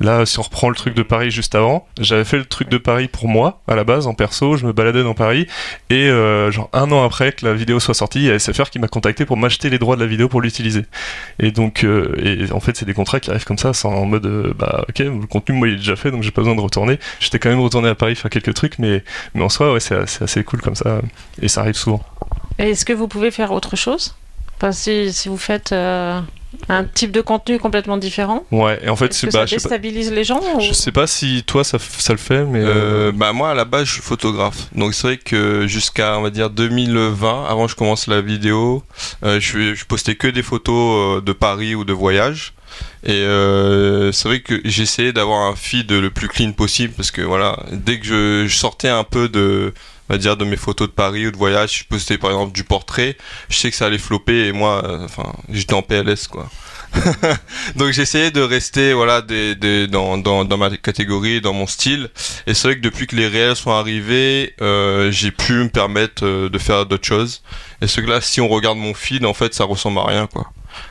[0.00, 2.78] Là, si on reprend le truc de Paris juste avant, j'avais fait le truc de
[2.78, 4.56] Paris pour moi à la base en perso.
[4.56, 5.46] Je me baladais dans Paris
[5.90, 8.70] et euh, genre un an après que la vidéo soit sortie, il y a SFR
[8.70, 10.84] qui m'a contacté pour m'acheter les droits de la vidéo pour l'utiliser.
[11.40, 14.26] Et donc, euh, et en fait, c'est des contrats qui arrivent comme ça, en mode
[14.26, 16.60] euh, bah ok, le contenu moi il est déjà fait, donc j'ai pas besoin de
[16.60, 16.98] retourner.
[17.20, 19.02] J'étais quand même retourné à Paris faire quelques trucs, mais
[19.34, 21.00] mais en soi, ouais, c'est assez cool comme ça
[21.42, 22.02] et ça arrive souvent.
[22.58, 24.14] Est-ce que vous pouvez faire autre chose?
[24.58, 25.72] Enfin, si, si vous faites
[26.68, 28.44] un type de contenu complètement différent.
[28.50, 31.64] Ouais, et en fait, c'est bah, ça déstabilise les gens Je sais pas si toi
[31.64, 32.60] ça, ça le fait, mais.
[32.62, 34.68] Euh, bah, moi à la base je suis photographe.
[34.74, 38.82] Donc c'est vrai que jusqu'à on va dire 2020, avant que je commence la vidéo,
[39.24, 42.54] euh, je, je postais que des photos euh, de Paris ou de voyage.
[43.04, 43.24] Et
[44.12, 47.98] c'est vrai que j'essayais d'avoir un feed le plus clean possible parce que voilà, dès
[47.98, 49.72] que je, je sortais un peu de
[50.08, 52.52] on va dire de mes photos de Paris ou de voyage, je postais par exemple
[52.52, 53.16] du portrait,
[53.48, 56.48] je sais que ça allait flopper et moi, euh, enfin, j'étais en PLS quoi.
[57.76, 62.08] Donc j'essayais de rester voilà des, des, dans, dans, dans, ma catégorie, dans mon style.
[62.46, 66.24] Et c'est vrai que depuis que les réels sont arrivés, euh, j'ai pu me permettre
[66.24, 67.42] euh, de faire d'autres choses.
[67.82, 70.26] Et ce que là, si on regarde mon feed, en fait, ça ressemble à rien
[70.26, 70.50] quoi.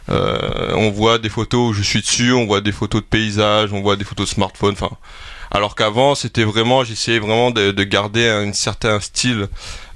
[0.10, 3.74] Euh, on voit des photos où je suis dessus, on voit des photos de paysages,
[3.74, 4.74] on voit des photos de smartphone.
[4.74, 4.92] Enfin,
[5.52, 9.48] alors qu'avant, c'était vraiment, j'essayais vraiment de, garder un, certain style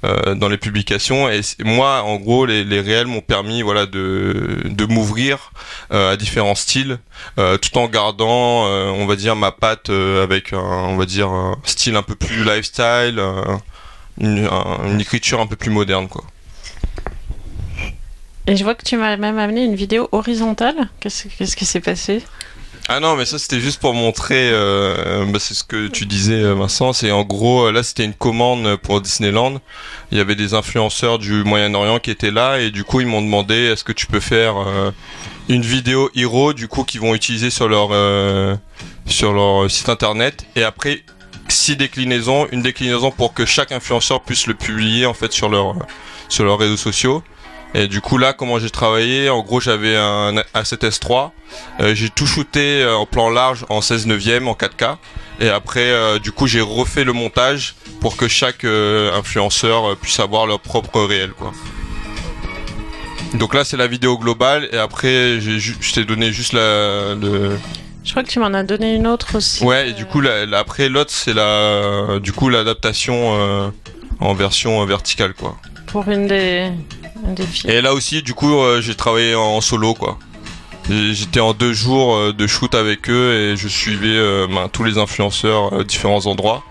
[0.04, 1.28] euh, dans les publications.
[1.28, 5.52] Et moi, en gros, les, les réels m'ont permis, voilà, de, de m'ouvrir
[5.92, 6.98] euh, à différents styles,
[7.38, 11.56] euh, tout en gardant, on va dire, ma patte avec, un, on va dire, un
[11.64, 13.22] style un peu plus lifestyle,
[14.20, 14.48] une,
[14.84, 16.24] une écriture un peu plus moderne, quoi.
[18.48, 20.88] Et je vois que tu m'as même amené une vidéo horizontale.
[20.98, 22.22] Qu'est-ce qui s'est passé?
[22.88, 26.42] Ah non, mais ça c'était juste pour montrer, euh, bah, c'est ce que tu disais
[26.42, 29.60] euh, Vincent, c'est en gros, euh, là c'était une commande pour Disneyland,
[30.10, 33.22] il y avait des influenceurs du Moyen-Orient qui étaient là et du coup ils m'ont
[33.22, 34.56] demandé est-ce que tu peux faire
[35.48, 37.90] une vidéo hero du coup qu'ils vont utiliser sur leur,
[39.06, 40.44] sur leur site internet.
[40.56, 41.02] Et après
[41.48, 45.76] six déclinaisons, une déclinaison pour que chaque influenceur puisse le publier en fait sur, leur,
[46.28, 47.22] sur leurs réseaux sociaux.
[47.74, 51.30] Et du coup là, comment j'ai travaillé En gros, j'avais un A7S3.
[51.80, 54.96] Euh, j'ai tout shooté euh, en plan large en 16 neuvième en 4K.
[55.40, 60.46] Et après, euh, du coup, j'ai refait le montage pour que chaque influenceur puisse avoir
[60.46, 61.52] leur propre réel, quoi.
[63.34, 64.68] Donc là, c'est la vidéo globale.
[64.72, 67.56] Et après, je t'ai donné juste la, le,
[68.04, 69.64] je crois que tu m'en as donné une autre aussi.
[69.64, 70.20] Ouais, et du coup,
[70.52, 73.72] après l'autre, c'est la, du coup, l'adaptation
[74.20, 75.56] en version verticale, quoi.
[75.86, 76.70] Pour une des,
[77.64, 80.18] et là aussi, du coup, euh, j'ai travaillé en solo, quoi.
[80.88, 84.82] J'étais en deux jours euh, de shoot avec eux et je suivais euh, ben, tous
[84.82, 86.64] les influenceurs à différents endroits.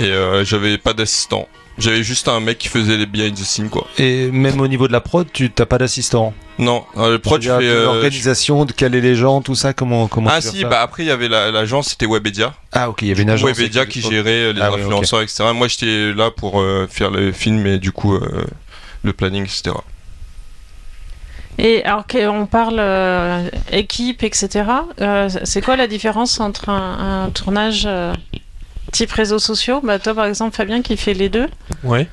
[0.00, 0.12] Et
[0.44, 1.48] j'avais pas d'assistant.
[1.76, 3.84] J'avais juste un mec qui faisait les behind the scenes quoi.
[3.98, 6.34] Et même au niveau de la prod, tu t'as pas d'assistant?
[6.60, 10.40] Non, le prod tu fais l'organisation de caler les gens, tout ça, comment comment Ah
[10.40, 12.54] si, bah après il y avait l'agence, c'était Webedia.
[12.70, 13.50] Ah OK, il y avait une agence.
[13.50, 15.46] Webedia qui gérait les ah influenceurs etc.
[15.52, 18.16] Moi j'étais là pour faire les films et du coup
[19.02, 19.74] le planning, etc.
[21.58, 24.64] Et alors qu'on parle euh, équipe, etc.,
[25.00, 28.14] euh, c'est quoi la différence entre un, tournage euh,
[28.92, 29.80] type réseaux sociaux?
[29.82, 31.48] Bah, Toi, par exemple, Fabien, qui fait les deux.
[31.82, 32.08] Ouais.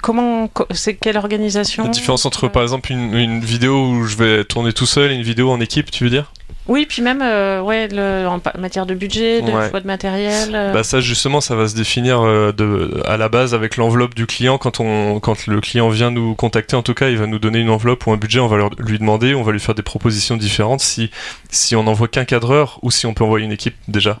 [0.00, 1.84] comment, c'est quelle organisation?
[1.84, 5.14] La différence entre, par exemple, une, une, vidéo où je vais tourner tout seul et
[5.14, 6.32] une vidéo en équipe, tu veux dire?
[6.68, 10.54] Oui, puis même euh, ouais, le, en matière de budget, de choix de matériel.
[10.54, 10.72] Euh.
[10.72, 14.26] Bah ça justement, ça va se définir euh, de, à la base avec l'enveloppe du
[14.26, 14.58] client.
[14.58, 17.60] Quand, on, quand le client vient nous contacter, en tout cas, il va nous donner
[17.60, 18.40] une enveloppe ou un budget.
[18.40, 20.80] On va lui demander, on va lui faire des propositions différentes.
[20.80, 21.10] Si
[21.50, 24.20] si on n'envoie qu'un cadreur ou si on peut envoyer une équipe déjà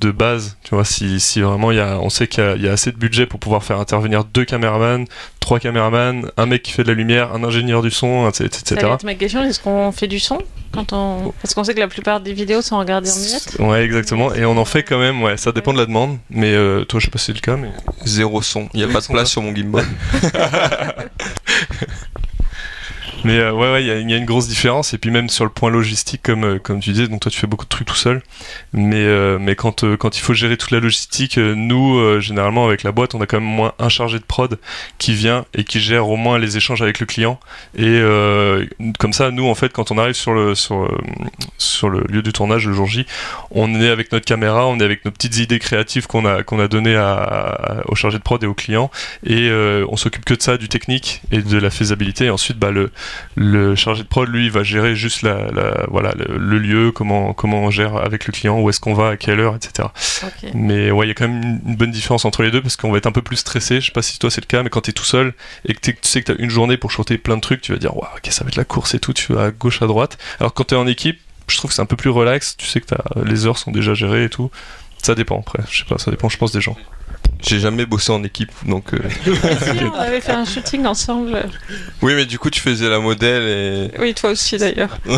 [0.00, 2.72] de base, tu vois, si, si vraiment il y a, on sait qu'il y, a
[2.72, 5.06] assez de budget pour pouvoir faire intervenir deux caméramans,
[5.40, 8.80] trois caméramans, un mec qui fait de la lumière, un ingénieur du son, etc.
[8.80, 10.38] Ça ma question, est-ce qu'on fait du son
[10.72, 11.32] quand on...
[11.40, 13.56] Parce qu'on sait que la plupart des vidéos sont regardées en minutes.
[13.58, 16.52] Ouais, exactement, et on en fait quand même, ouais, ça dépend de la demande, mais
[16.52, 17.70] euh, toi je sais pas si c'est le cas, mais...
[18.04, 19.84] Zéro son, il n'y a pas de place sur mon gimbal.
[23.26, 24.94] Mais ouais, ouais, il y, a une grosse différence.
[24.94, 27.46] Et puis même sur le point logistique, comme, comme tu disais, donc toi tu fais
[27.46, 28.22] beaucoup de trucs tout seul.
[28.72, 29.06] Mais,
[29.38, 33.20] mais quand, quand il faut gérer toute la logistique, nous, généralement avec la boîte, on
[33.20, 34.58] a quand même moins un chargé de prod
[34.98, 37.40] qui vient et qui gère au moins les échanges avec le client.
[37.76, 38.00] Et
[38.98, 42.66] comme ça, nous, en fait, quand on arrive sur le, sur, le lieu du tournage
[42.66, 43.06] le jour J,
[43.50, 46.58] on est avec notre caméra, on est avec nos petites idées créatives qu'on a, qu'on
[46.60, 48.90] a données à, au chargé de prod et au client.
[49.24, 49.50] Et
[49.88, 52.26] on s'occupe que de ça, du technique et de la faisabilité.
[52.26, 52.90] Et ensuite, bah, le,
[53.34, 57.70] le chargé de prod, lui, va gérer juste la, voilà, le, lieu, comment, comment on
[57.70, 59.88] gère avec le client, où est-ce qu'on va, à quelle heure, etc.
[60.54, 62.90] Mais ouais, il y a quand même une, bonne différence entre les deux parce qu'on
[62.90, 63.80] va être un peu plus stressé.
[63.80, 65.34] Je sais pas si toi c'est le cas, mais quand tu es tout seul
[65.66, 67.72] et que tu sais que tu as une journée pour shooter plein de trucs, tu
[67.72, 69.82] vas dire, waouh, ok, ça va être la course et tout, tu vas à gauche,
[69.82, 70.18] à droite.
[70.40, 72.66] Alors quand tu es en équipe, je trouve que c'est un peu plus relax, tu
[72.66, 74.50] sais que les heures sont déjà gérées et tout.
[75.02, 76.76] Ça dépend après, je sais pas, ça dépend, je pense, des gens.
[77.40, 78.94] J'ai jamais bossé en équipe, donc.
[78.94, 78.98] Euh...
[79.94, 81.48] on avait fait un shooting ensemble.
[82.02, 83.90] Oui, mais du coup, tu faisais la modèle et.
[84.00, 84.98] Oui, toi aussi d'ailleurs.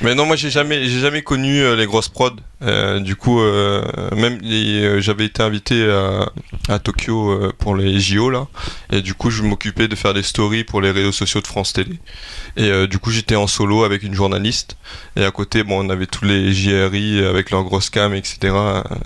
[0.00, 2.36] Mais non, moi j'ai jamais, j'ai jamais connu euh, les grosses prods.
[2.62, 3.82] Euh, du coup, euh,
[4.14, 4.38] même
[5.00, 6.30] j'avais été invité à,
[6.68, 8.46] à Tokyo pour les JO là,
[8.90, 11.72] et du coup je m'occupais de faire des stories pour les réseaux sociaux de France
[11.72, 11.98] Télé.
[12.56, 14.76] Et du coup j'étais en solo avec une journaliste,
[15.16, 18.54] et à côté bon on avait tous les JRI avec leurs grosses cam, etc.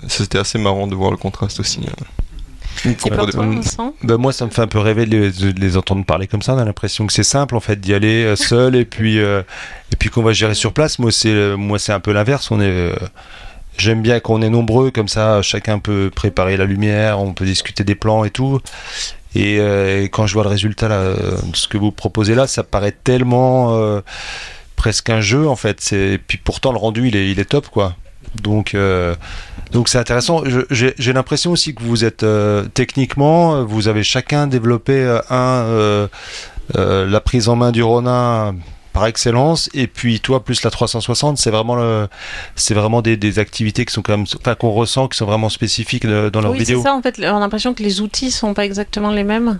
[0.07, 1.81] C'était assez marrant de voir le contraste aussi.
[1.87, 2.05] Hein.
[4.03, 6.53] Bah moi, ça me fait un peu rêver de les, entendre parler comme ça.
[6.53, 9.41] On a l'impression que c'est simple en fait d'y aller euh, seul et puis euh,
[9.91, 10.99] et puis qu'on va gérer sur place.
[10.99, 12.51] Moi, c'est moi c'est un peu l'inverse.
[12.51, 12.95] On est euh,
[13.75, 17.83] J'aime bien qu'on est nombreux, comme ça chacun peut préparer la lumière, on peut discuter
[17.83, 18.59] des plans et tout.
[19.35, 19.57] Et,
[20.11, 23.75] quand je vois le résultat là, de ce que vous proposez là, ça paraît tellement
[24.75, 25.91] presque un jeu en fait.
[25.91, 27.95] Et puis pourtant le rendu il est, il est top quoi.
[28.35, 28.75] Donc
[29.73, 30.43] donc c'est intéressant.
[30.69, 36.07] J'ai l'impression aussi que vous êtes euh, techniquement, vous avez chacun développé euh, un euh,
[36.75, 38.55] la prise en main du Ronin
[38.93, 42.07] par excellence et puis toi plus la 360 c'est vraiment le,
[42.55, 46.05] c'est vraiment des, activités qui sont quand même enfin qu'on ressent qui sont vraiment spécifiques
[46.05, 46.77] dans leur oui, vidéo.
[46.77, 49.59] c'est ça en fait on a l'impression que les outils sont pas exactement les mêmes.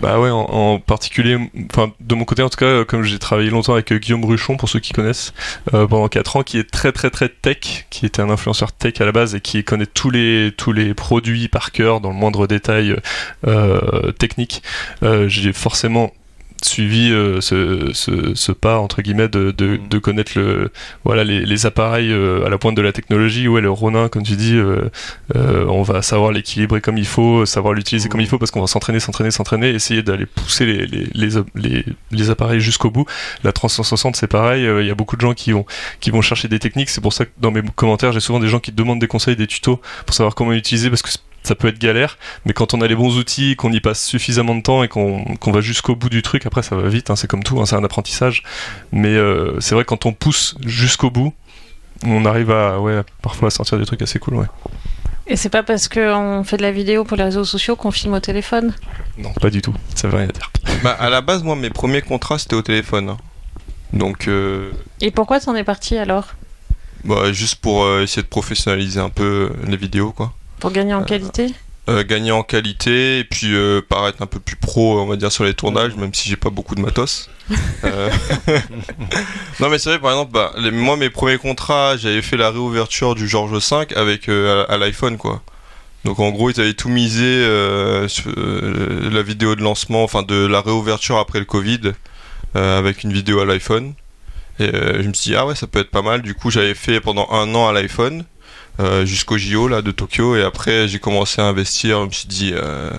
[0.00, 1.38] Bah ouais, en, particulier,
[1.72, 4.56] enfin de mon côté en tout cas, comme j'ai travaillé longtemps avec euh, Guillaume Bruchon,
[4.56, 5.32] pour ceux qui connaissent,
[5.72, 9.00] euh, pendant 4 ans, qui est très très très tech, qui était un influenceur tech
[9.00, 10.52] à la base et qui connaît tous les
[10.94, 12.96] produits par cœur dans le moindre détail
[13.46, 14.62] euh, technique.
[15.02, 16.12] j'ai forcément
[16.64, 19.88] suivi euh, ce, ce, ce, pas entre guillemets de, de, mm.
[19.88, 20.70] de connaître le
[21.04, 23.48] voilà les, les appareils euh, à la pointe de la technologie.
[23.48, 24.88] Ouais le Ronin comme tu dis euh,
[25.34, 28.66] on va savoir l'équilibrer comme il faut savoir l'utiliser comme il faut parce qu'on va
[28.66, 33.06] s'entraîner s'entraîner s'entraîner essayer d'aller pousser les, les, les, les appareils jusqu'au bout.
[33.42, 35.66] La 360 c'est pareil il y a beaucoup de gens qui vont
[36.00, 36.90] qui vont chercher des techniques.
[36.90, 39.36] C'est pour ça que dans mes commentaires j'ai souvent des gens qui demandent des conseils
[39.36, 41.10] des tutos pour savoir comment utiliser parce que
[41.44, 44.54] ça peut être galère, mais quand on a les bons outils, qu'on y passe suffisamment
[44.54, 47.28] de temps et qu'on va jusqu'au bout du truc, après ça va vite, hein, c'est
[47.28, 48.42] comme tout, hein, c'est un apprentissage.
[48.90, 51.32] Mais euh, c'est vrai quand on pousse jusqu'au bout,
[52.04, 54.46] on arrive à, ouais, parfois à sortir des trucs assez cool, ouais.
[55.26, 58.12] Et c'est pas parce qu'on fait de la vidéo pour les réseaux sociaux qu'on filme
[58.14, 58.74] au téléphone?
[59.16, 60.50] Non, pas du tout, ça veut rien dire.
[60.82, 63.10] Bah, à la base, moi, mes premiers contrats, c'était au téléphone.
[63.10, 63.16] Hein.
[63.92, 64.28] Donc.
[64.28, 64.70] Euh...
[65.00, 66.34] Et pourquoi t'en es parti alors?
[67.04, 70.34] Bah, juste pour euh, essayer de professionnaliser un peu les vidéos, quoi.
[70.60, 71.52] Pour gagner en euh, qualité
[71.86, 75.30] euh, gagner en qualité et puis euh, paraître un peu plus pro on va dire
[75.30, 77.28] sur les tournages même si j'ai pas beaucoup de matos.
[79.60, 83.14] Non mais c'est vrai par exemple bah, moi mes premiers contrats j'avais fait la réouverture
[83.14, 83.58] du George V
[83.96, 85.42] avec à, l'iPhone quoi.
[86.06, 87.44] Donc en gros ils avaient tout misé
[88.08, 91.92] sur la vidéo de lancement enfin de la réouverture après le Covid
[92.54, 93.92] avec une vidéo à l'iPhone.
[94.58, 96.22] Et je me suis dit ah ouais ça peut être pas mal.
[96.22, 98.24] Du coup j'avais fait pendant un an à l'iPhone
[99.04, 100.36] jusqu'au JO là de Tokyo.
[100.36, 102.00] Et après j'ai commencé à investir.
[102.00, 102.90] Je me suis dit euh,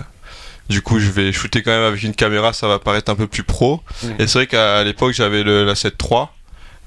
[0.68, 2.52] du coup je vais shooter quand même avec une caméra.
[2.52, 3.82] Ça va paraître un peu plus pro.
[4.02, 4.08] Mmh.
[4.18, 6.22] et c'est vrai qu'à l'époque j'avais la 7 III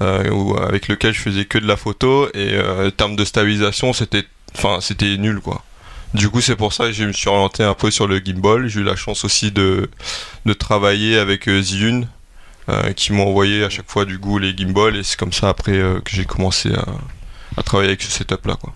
[0.02, 2.28] euh, avec lequel je faisais que de la photo.
[2.34, 4.26] Et euh, en termes de stabilisation c'était
[4.56, 5.64] enfin c'était nul quoi.
[6.16, 8.68] Du coup c'est pour ça que je me suis orienté un peu sur le gimbal.
[8.68, 9.90] J'ai eu la chance aussi de,
[10.46, 12.08] de travailler avec Ziyun
[12.96, 15.72] qui m'ont envoyé à chaque fois du goût les gimbals et c'est comme ça après
[15.72, 16.86] que j'ai commencé à
[17.58, 18.74] à travailler avec ce setup là quoi.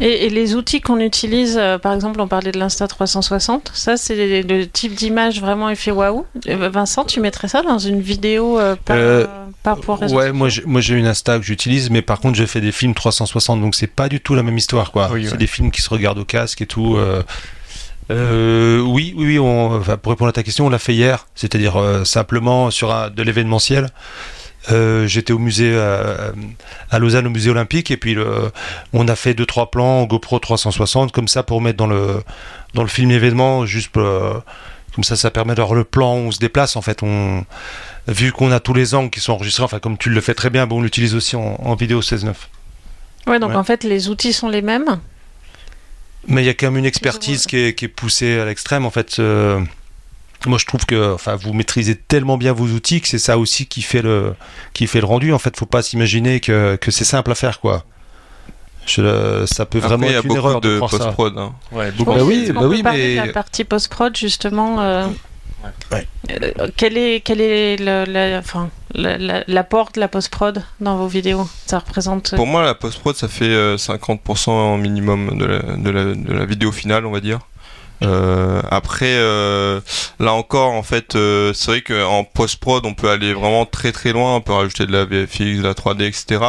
[0.00, 4.42] Et, les outils qu'on utilise, euh, par exemple, on parlait de l'Insta 360, ça c'est
[4.42, 6.24] le type d'image vraiment effet waouh.
[6.48, 8.76] Euh, Vincent, tu mettrais ça dans une vidéo euh,
[9.64, 12.60] par, pour réseau Ouais, moi j'ai une Insta que j'utilise, mais par contre j'ai fait
[12.60, 15.10] des films 360, donc c'est pas du tout la même histoire quoi.
[15.24, 16.96] c'est des films qui se regardent au casque et tout.
[18.08, 19.38] oui, oui, oui.
[19.40, 23.22] On, pour répondre à ta question, on l'a fait hier, c'est-à-dire simplement sur un, de
[23.24, 23.90] l'événementiel.
[24.70, 26.32] Euh, j'étais au musée euh,
[26.90, 28.16] à, Lausanne, au musée olympique, et puis
[28.92, 32.22] on a fait deux trois plans GoPro 360 comme ça pour mettre dans le
[32.74, 34.02] dans le film événement, juste pour,
[34.94, 36.76] Comme ça, ça permet d'avoir le plan où on se déplace.
[36.76, 37.44] En fait, on,
[38.08, 40.50] vu qu'on a tous les angles qui sont enregistrés, enfin, comme tu le fais très
[40.50, 42.34] bien, bon, on l'utilise aussi en, vidéo 16.9.
[43.26, 44.98] Ouais, donc en fait, les outils sont les mêmes?
[46.26, 48.84] Mais il y a quand même une expertise qui est, qui est poussée à l'extrême.
[48.84, 49.60] En fait, euh,
[50.46, 53.66] moi, je trouve que, enfin, vous maîtrisez tellement bien vos outils que c'est ça aussi
[53.66, 54.34] qui fait le,
[54.72, 55.32] qui fait le rendu.
[55.32, 57.84] En fait, faut pas s'imaginer que, que c'est simple à faire, quoi.
[58.88, 61.36] Je, ça peut vraiment être une erreur de, post-prod.
[61.36, 61.52] Hein.
[61.72, 62.14] Ouais, beaucoup.
[62.14, 64.80] Bah oui, bah oui, mais la partie post-prod justement.
[64.80, 65.06] Euh,
[65.92, 66.08] ouais.
[66.30, 71.46] Euh, quel est quel est le, enfin, l'apport de la post-prod dans vos vidéos?
[71.66, 72.34] Ça représente.
[72.34, 76.46] Pour moi, la post-prod, ça fait 50% euh, minimum de la, de, la, de la
[76.46, 77.40] vidéo finale, on va dire.
[78.02, 79.80] Euh, après, euh,
[80.20, 84.12] là encore, en fait, euh, c'est vrai qu'en post-prod, on peut aller vraiment très très
[84.12, 84.36] loin.
[84.36, 86.40] On peut rajouter de la VFX, de la 3D, etc.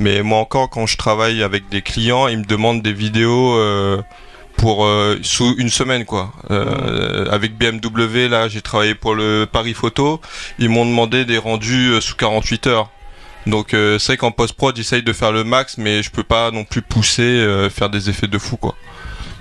[0.00, 3.58] Mais moi encore, quand je travaille avec des clients, ils me demandent des vidéos
[4.56, 4.88] pour
[5.22, 6.32] sous une semaine, quoi.
[7.30, 10.20] avec BMW, là, j'ai travaillé pour le Paris Photo.
[10.58, 12.90] Ils m'ont demandé des rendus sous 48 heures.
[13.46, 16.64] Donc c'est vrai qu'en post-prod, j'essaye de faire le max, mais je peux pas non
[16.64, 18.74] plus pousser, faire des effets de fou, quoi.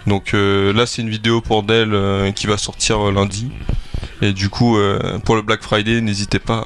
[0.08, 3.52] Donc euh, là, c'est une vidéo pour Dell euh, qui va sortir euh, lundi.
[4.22, 4.80] Et du coup,
[5.26, 6.66] pour le Black Friday, n'hésitez pas.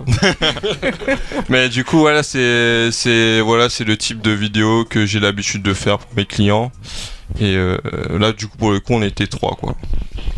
[1.50, 5.62] Mais du coup, voilà, c'est c'est voilà, c'est le type de vidéo que j'ai l'habitude
[5.62, 6.72] de faire pour mes clients.
[7.42, 7.58] Et
[8.10, 9.76] là, du coup, pour le coup, on était trois, quoi.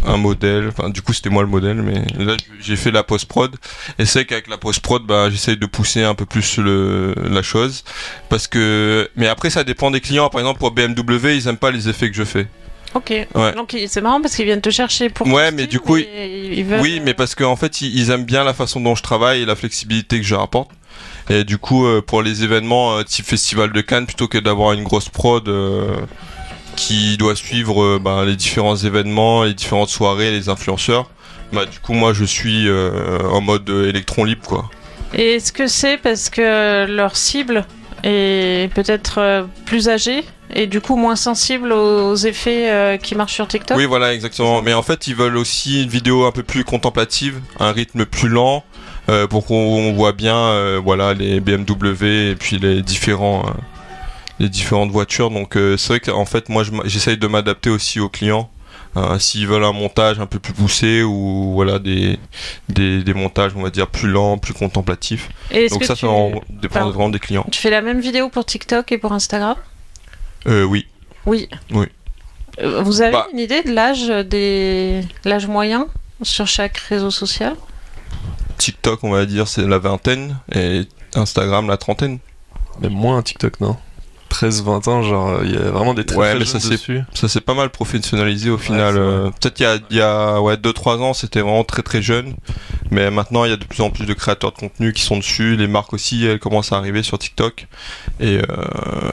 [0.06, 0.70] Un modèle.
[0.70, 3.56] Enfin, du coup, c'était moi le modèle, mais là, j'ai fait la post prod.
[4.00, 7.44] Et c'est qu'avec la post prod, bah, j'essaye de pousser un peu plus le la
[7.44, 7.84] chose,
[8.30, 9.08] parce que.
[9.16, 10.30] Mais après, ça dépend des clients.
[10.30, 12.48] Par exemple, pour BMW, ils aiment pas les effets que je fais.
[12.96, 13.14] Ok.
[13.56, 15.28] Donc c'est marrant parce qu'ils viennent te chercher pour.
[15.28, 18.96] Ouais, mais du coup, oui, mais parce qu'en fait, ils, aiment bien la façon dont
[18.96, 20.72] je travaille et la flexibilité que je rapporte.
[21.30, 24.74] Et du coup, euh, pour les événements euh, type festival de Cannes, plutôt que d'avoir
[24.74, 25.96] une grosse prod euh,
[26.76, 31.10] qui doit suivre bah, les différents événements, les différentes soirées, les influenceurs,
[31.52, 34.70] bah du coup, moi, je suis en mode électron libre, quoi.
[35.14, 37.66] Et est-ce que c'est parce que leur cible
[38.04, 40.24] est peut-être plus âgée
[40.56, 43.78] et du coup moins sensible aux effets euh, qui marchent sur TikTok.
[43.78, 44.62] Oui, voilà, exactement.
[44.62, 48.30] Mais en fait, ils veulent aussi une vidéo un peu plus contemplative, un rythme plus
[48.30, 48.64] lent,
[49.10, 53.46] euh, pour qu'on voit bien, euh, voilà, les BMW et puis les différents,
[54.40, 55.30] les différentes voitures.
[55.30, 58.50] Donc c'est vrai qu'en fait, moi, j'essaye de m'adapter aussi aux clients.
[59.18, 62.20] S'ils veulent un montage un peu plus poussé ou voilà des,
[62.70, 65.30] des, montages on va dire plus lents, plus contemplatifs.
[65.72, 66.08] Donc ça, ça
[66.50, 67.44] dépend vraiment des clients.
[67.52, 69.56] Tu fais la même vidéo pour TikTok et pour Instagram?
[70.48, 70.86] Euh, oui.
[71.26, 71.50] Oui.
[71.72, 71.88] Oui.
[72.62, 73.28] Euh, vous avez bah.
[73.34, 75.88] une idée de l'âge des l'âge moyen
[76.22, 77.56] sur chaque réseau social?
[78.58, 80.84] TikTok, on va dire, c'est la vingtaine et
[81.16, 82.20] Instagram la trentaine.
[82.82, 83.78] Mais moins TikTok, non?
[84.34, 87.02] 13-20 ans, genre, il y a vraiment des très, ouais, mais ça dessus.
[87.14, 88.98] Ça s'est pas mal professionnalisé au final.
[88.98, 92.36] Euh, peut-être il y a, y a ouais, 2-3 ans, c'était vraiment très très jeune.
[92.94, 95.18] Mais maintenant, il y a de plus en plus de créateurs de contenu qui sont
[95.18, 95.56] dessus.
[95.56, 97.68] Les marques aussi, elles commencent à arriver sur TikTok.
[98.20, 98.44] Et euh,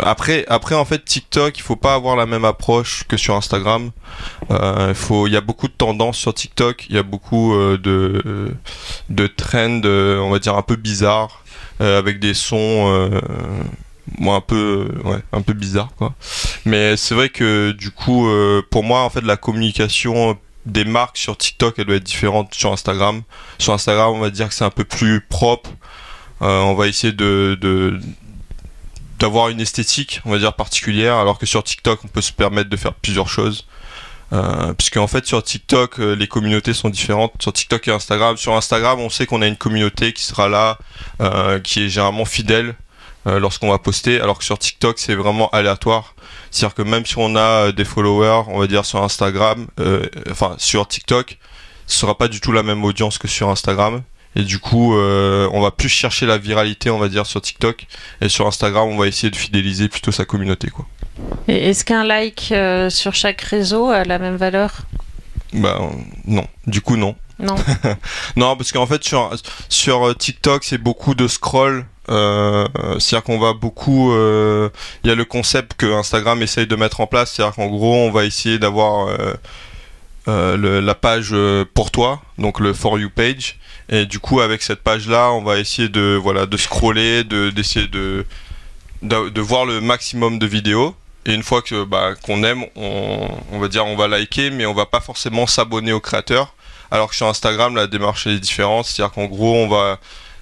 [0.03, 3.91] après, après, en fait, TikTok, il faut pas avoir la même approche que sur Instagram.
[4.51, 6.87] Euh, il faut, il y a beaucoup de tendances sur TikTok.
[6.91, 8.53] Il y a beaucoup euh, de
[9.09, 11.43] de trends, on va dire un peu bizarres,
[11.81, 13.11] avec des sons
[14.29, 16.15] un peu ouais un peu bizarre quoi
[16.65, 20.39] mais c'est vrai que du coup euh, pour moi en fait la communication
[20.71, 23.23] des marques sur TikTok elle doit être différente sur Instagram.
[23.59, 25.71] Sur Instagram on va dire que c'est un peu plus propre.
[26.43, 27.99] Euh, on va essayer de,
[29.19, 32.71] d'avoir une esthétique on va dire particulière alors que sur TikTok on peut se permettre
[32.71, 33.67] de faire plusieurs choses.
[34.33, 37.33] Euh, puisque en fait sur TikTok euh, les communautés sont différentes.
[37.41, 38.37] Sur TikTok et Instagram.
[38.37, 40.79] Sur Instagram on sait qu'on a une communauté qui sera là
[41.65, 42.75] qui est généralement fidèle
[43.27, 46.15] lorsqu'on va poster, alors que sur TikTok c'est vraiment aléatoire.
[46.51, 50.07] C'est-à-dire que même si on a euh, des followers, on va dire sur Instagram, euh,
[50.31, 51.39] enfin sur TikTok,
[51.87, 54.03] ce sera pas du tout la même audience que sur Instagram.
[54.37, 57.89] Et du coup, on va plus chercher la viralité, on va dire, sur TikTok.
[58.21, 60.87] Et sur Instagram, on va essayer de fidéliser plutôt sa communauté, quoi.
[61.49, 62.55] Et est-ce qu'un like
[62.91, 64.83] sur chaque réseau a la même valeur?
[65.53, 65.81] Bah
[66.27, 66.47] non.
[66.69, 67.17] Du coup, non.
[67.41, 67.57] Non.
[68.37, 69.31] non, parce qu'en fait sur
[69.69, 72.67] sur TikTok, c'est beaucoup de scroll euh,
[72.99, 74.13] c'est-à-dire qu'on va beaucoup.
[74.13, 74.69] Euh,
[75.05, 77.95] il y a le concept que Instagram essaye de mettre en place, c'est-à-dire qu'en gros,
[77.95, 79.09] on va essayer d'avoir
[80.29, 81.35] euh, la page
[81.75, 83.59] pour toi, donc le for you page.
[83.89, 87.89] Et du coup, avec cette page-là, on va essayer de voilà de scroller, de d'essayer
[87.89, 88.25] de,
[89.03, 90.95] de, voir le maximum de vidéos.
[91.27, 94.65] Et une fois que bah, qu'on aime, on, on, va dire on va liker, mais
[94.65, 96.55] on va pas forcément s'abonner au créateur.
[96.91, 99.99] Alors que sur Instagram, la démarche est différente, c'est-à-dire qu'en gros, on va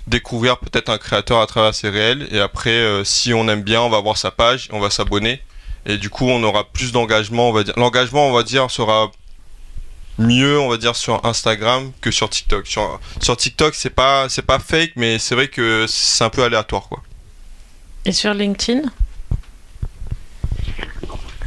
[0.07, 2.29] découvrir peut-être un créateur à travers ses réels.
[2.31, 5.43] Et après euh, si on aime bien on va voir sa page on va s'abonner.
[5.85, 7.75] Et du coup on aura plus d'engagement on va dire.
[7.77, 9.11] L'engagement on va dire sera
[10.19, 12.67] mieux, on va dire, sur Instagram que sur TikTok.
[12.67, 16.43] Sur, sur TikTok, c'est pas, c'est pas fake, mais c'est vrai que c'est un peu
[16.43, 17.03] aléatoire, quoi.
[18.05, 18.83] Et sur LinkedIn?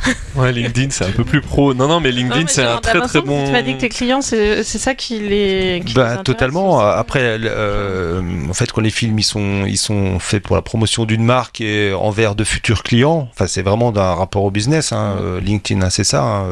[0.35, 1.73] Ouais, LinkedIn, c'est un peu plus pro.
[1.73, 3.45] Non, non, mais LinkedIn, c'est un très très bon.
[3.45, 5.83] Tu m'as dit que tes clients, c'est ça qui les.
[5.93, 6.79] bah, totalement.
[6.79, 11.05] Après, euh, en fait, quand les films ils sont, ils sont faits pour la promotion
[11.05, 14.91] d'une marque et envers de futurs clients, enfin, c'est vraiment d'un rapport au business.
[14.91, 16.23] Hein, euh, LinkedIn, hein, c'est ça.
[16.23, 16.45] Hein.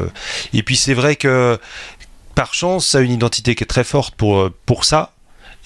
[0.53, 1.57] Et puis, c'est vrai que
[2.35, 5.13] par chance, ça a une identité qui est très forte pour, pour ça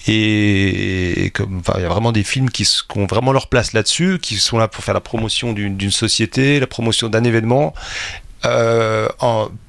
[0.06, 4.36] et, comme il y a vraiment des films qui, ont vraiment leur place là-dessus, qui
[4.36, 7.74] sont là pour faire la promotion d'une société, la promotion d'un événement,
[8.44, 9.08] euh,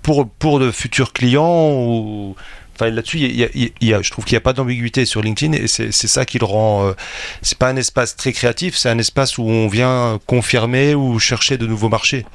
[0.02, 2.36] pour, pour de futurs clients ou
[2.76, 6.40] Enfin, là-dessus, je trouve qu'il n'y a pas d'ambiguïté sur LinkedIn et c'est ça qui
[6.40, 6.88] le rend.
[6.88, 6.94] Euh,
[7.42, 11.58] c'est pas un espace très créatif, c'est un espace où on vient confirmer ou chercher
[11.58, 12.26] de nouveaux marchés.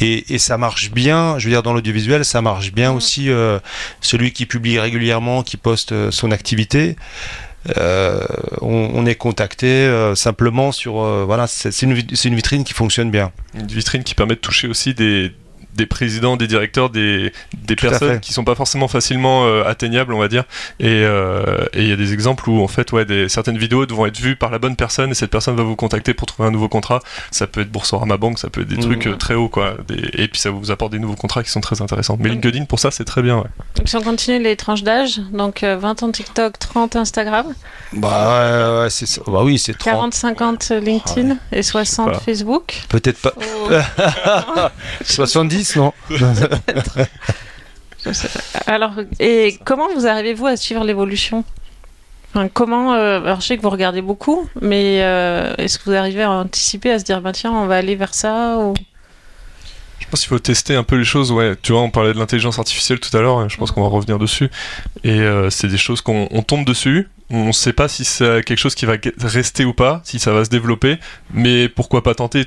[0.00, 1.38] Et, ça marche bien.
[1.38, 2.96] Je veux dire, dans l'audiovisuel, ça marche bien mm.
[2.96, 3.30] aussi.
[3.30, 3.58] Euh,
[4.02, 6.96] celui qui publie régulièrement, qui poste euh, son activité.
[8.60, 10.94] on, est contacté simplement sur
[11.24, 14.92] voilà c'est une, une vitrine qui fonctionne bien une vitrine qui permet de toucher aussi
[14.92, 15.32] des,
[15.74, 17.32] des présidents, des directeurs, des,
[17.66, 20.44] des personnes qui sont pas forcément facilement euh, atteignables, on va dire.
[20.82, 24.06] Euh, et il y a des exemples où en fait, ouais, des, certaines vidéos vont
[24.06, 26.52] être vues par la bonne personne et cette personne va vous contacter pour trouver un
[26.52, 27.00] nouveau contrat.
[27.30, 29.74] Ça peut être Boursorama Bank, ça peut être des trucs euh, très hauts, quoi.
[30.12, 32.16] et puis ça vous apporte des nouveaux contrats qui sont très intéressants.
[32.20, 33.48] Mais LinkedIn, pour ça, c'est très bien, ouais.
[33.76, 37.46] Donc si on continue les tranches d'âge, donc 20 ans TikTok, 30 Instagram.
[37.92, 42.82] Bah, ouais, c'est bah oui, c'est 40-50 LinkedIn et 60 Facebook.
[42.88, 43.32] Peut-être pas.
[45.04, 45.92] 70 non
[48.66, 51.44] Alors, et comment vous arrivez-vous à suivre l'évolution?
[52.52, 56.22] Comment euh, Alors, je sais que vous regardez beaucoup, mais euh, est-ce que vous arrivez
[56.22, 58.74] à anticiper, à se dire, bah, tiens, on va aller vers ça ou...
[60.00, 61.32] Je pense qu'il faut tester un peu les choses.
[61.32, 63.48] Ouais, tu vois, on parlait de l'intelligence artificielle tout à l'heure.
[63.48, 64.50] Je pense qu'on va revenir dessus.
[65.02, 68.58] Et euh, c'est des choses qu'on tombe dessus on ne sait pas si c'est quelque
[68.58, 70.98] chose qui va rester ou pas, si ça va se développer,
[71.32, 72.44] mais pourquoi pas tenter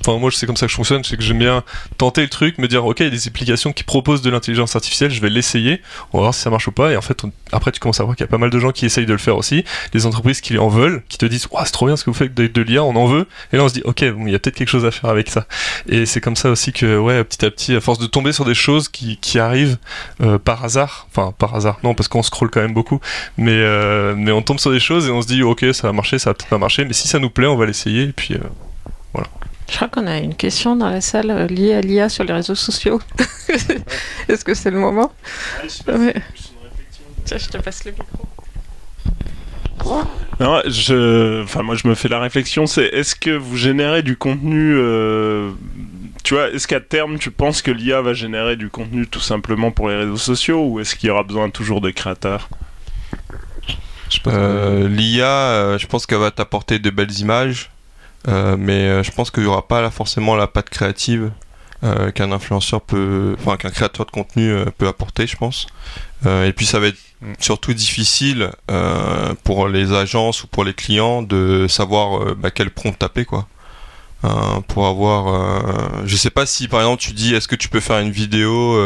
[0.00, 1.62] Enfin, moi, c'est comme ça que je fonctionne, c'est que j'aime bien
[1.96, 4.74] tenter le truc, me dire, ok, il y a des applications qui proposent de l'intelligence
[4.74, 5.80] artificielle, je vais l'essayer,
[6.12, 7.22] on va voir si ça marche ou pas, et en fait,
[7.52, 9.12] après, tu commences à voir qu'il y a pas mal de gens qui essayent de
[9.12, 12.04] le faire aussi, des entreprises qui en veulent, qui te disent, c'est trop bien ce
[12.04, 14.30] que vous faites de, l'IA, on en veut, et là, on se dit, ok, il
[14.30, 15.46] y a peut-être quelque chose à faire avec ça.
[15.88, 18.44] Et c'est comme ça aussi que, ouais, petit à petit, à force de tomber sur
[18.44, 19.76] des choses qui, arrivent
[20.22, 23.00] euh, par hasard, enfin, par hasard, non, parce qu'on scrolle quand même beaucoup,
[23.36, 25.92] mais euh, mais on tombe sur des choses et on se dit ok ça va
[25.92, 28.12] marcher, ça va peut-être pas marcher, mais si ça nous plaît, on va l'essayer et
[28.12, 28.38] puis euh,
[29.12, 29.28] voilà.
[29.68, 32.32] Je crois qu'on a une question dans la salle euh, liée à l'IA sur les
[32.32, 33.00] réseaux sociaux.
[34.28, 35.12] Est-ce que c'est le moment?
[37.24, 38.28] Tiens, je te passe le micro.
[40.38, 44.16] Non, je, enfin moi je me fais la réflexion, c'est est-ce que vous générez du
[44.16, 45.50] contenu, euh,
[46.24, 49.70] tu vois, est-ce qu'à terme tu penses que l'IA va générer du contenu tout simplement
[49.70, 52.48] pour les réseaux sociaux ou est-ce qu'il y aura besoin toujours de créateurs?
[54.26, 57.70] Euh, L'IA, euh, je pense qu'elle va t'apporter de belles images,
[58.28, 61.30] euh, mais je pense qu'il n'y aura pas forcément la patte créative
[62.14, 65.66] qu'un influenceur peut, enfin qu'un créateur de contenu peut apporter, je pense.
[66.24, 67.34] et puis ça va être mm.
[67.38, 68.50] surtout difficile
[69.44, 73.46] pour les agences ou pour les clients de savoir bah, quel prompt taper, quoi.
[74.66, 78.00] pour avoir, je sais pas si par exemple tu dis, est-ce que tu peux faire
[78.00, 78.76] une vidéo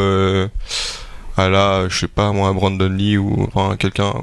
[1.37, 3.47] à la, je sais pas moi, Brandon Lee ou
[3.79, 4.13] quelqu'un,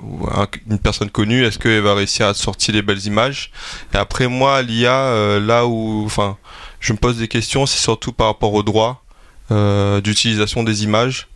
[0.69, 3.51] une personne connue, est-ce qu'elle va réussir à sortir les belles images?
[3.95, 6.37] Et après moi, l'IA, euh, là où, enfin,
[6.81, 9.03] je me pose des questions, c'est surtout par rapport aux droits
[9.51, 11.29] euh, d'utilisation des images.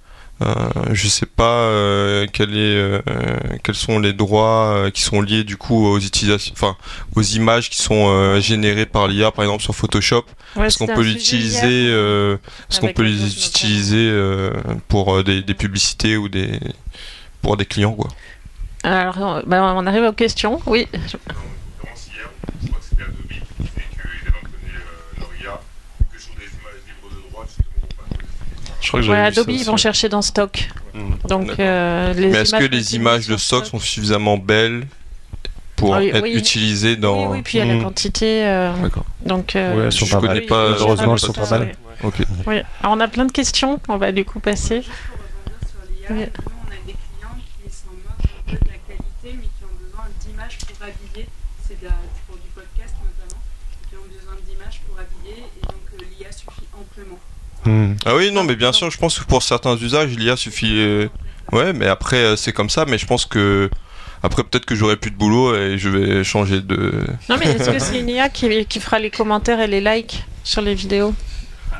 [0.42, 0.54] Euh,
[0.92, 3.00] je sais pas euh, quel est, euh,
[3.62, 6.76] quels sont les droits qui sont liés du coup aux utilisations, enfin
[7.14, 10.24] aux images qui sont générées par l'IA, par exemple sur Photoshop.
[10.60, 14.12] est-ce qu'on peut l'utiliser, est-ce qu'on peut les utiliser
[14.88, 16.58] pour des, des, publicités ou des
[17.40, 18.08] pour des clients quoi?
[18.84, 20.60] Alors, bah, on arrive aux questions.
[20.66, 20.88] Oui.
[28.82, 30.68] Je crois que ouais, Adobe, ils vont chercher dans stock.
[30.92, 31.12] Hmm.
[31.28, 34.86] Donc, euh, les Mais est-ce que les images de stock sont suffisamment belles
[35.76, 37.30] pour ah être utilisées dans.
[37.30, 37.84] Oui, oui, puis il y a la hmm.
[37.84, 38.44] quantité.
[38.44, 39.04] Euh, D'accord.
[39.24, 40.44] Donc, euh, ouais, elles sont pas mal.
[40.46, 41.74] Pas, heureusement, elles sont pas mal.
[42.02, 42.16] Ok.
[42.46, 42.56] Oui.
[42.80, 43.80] Alors, on a plein de questions.
[43.88, 44.82] On va du coup passer.
[46.10, 46.24] Oui.
[57.64, 57.94] Hmm.
[58.04, 60.80] Ah oui, non, mais bien sûr, je pense que pour certains usages, l'IA suffit.
[60.80, 61.08] Euh,
[61.52, 63.70] ouais, mais après, euh, c'est comme ça, mais je pense que.
[64.24, 67.04] Après, peut-être que j'aurai plus de boulot et je vais changer de.
[67.28, 70.24] Non, mais est-ce que c'est une IA qui, qui, fera les commentaires et les likes
[70.44, 71.14] sur les vidéos?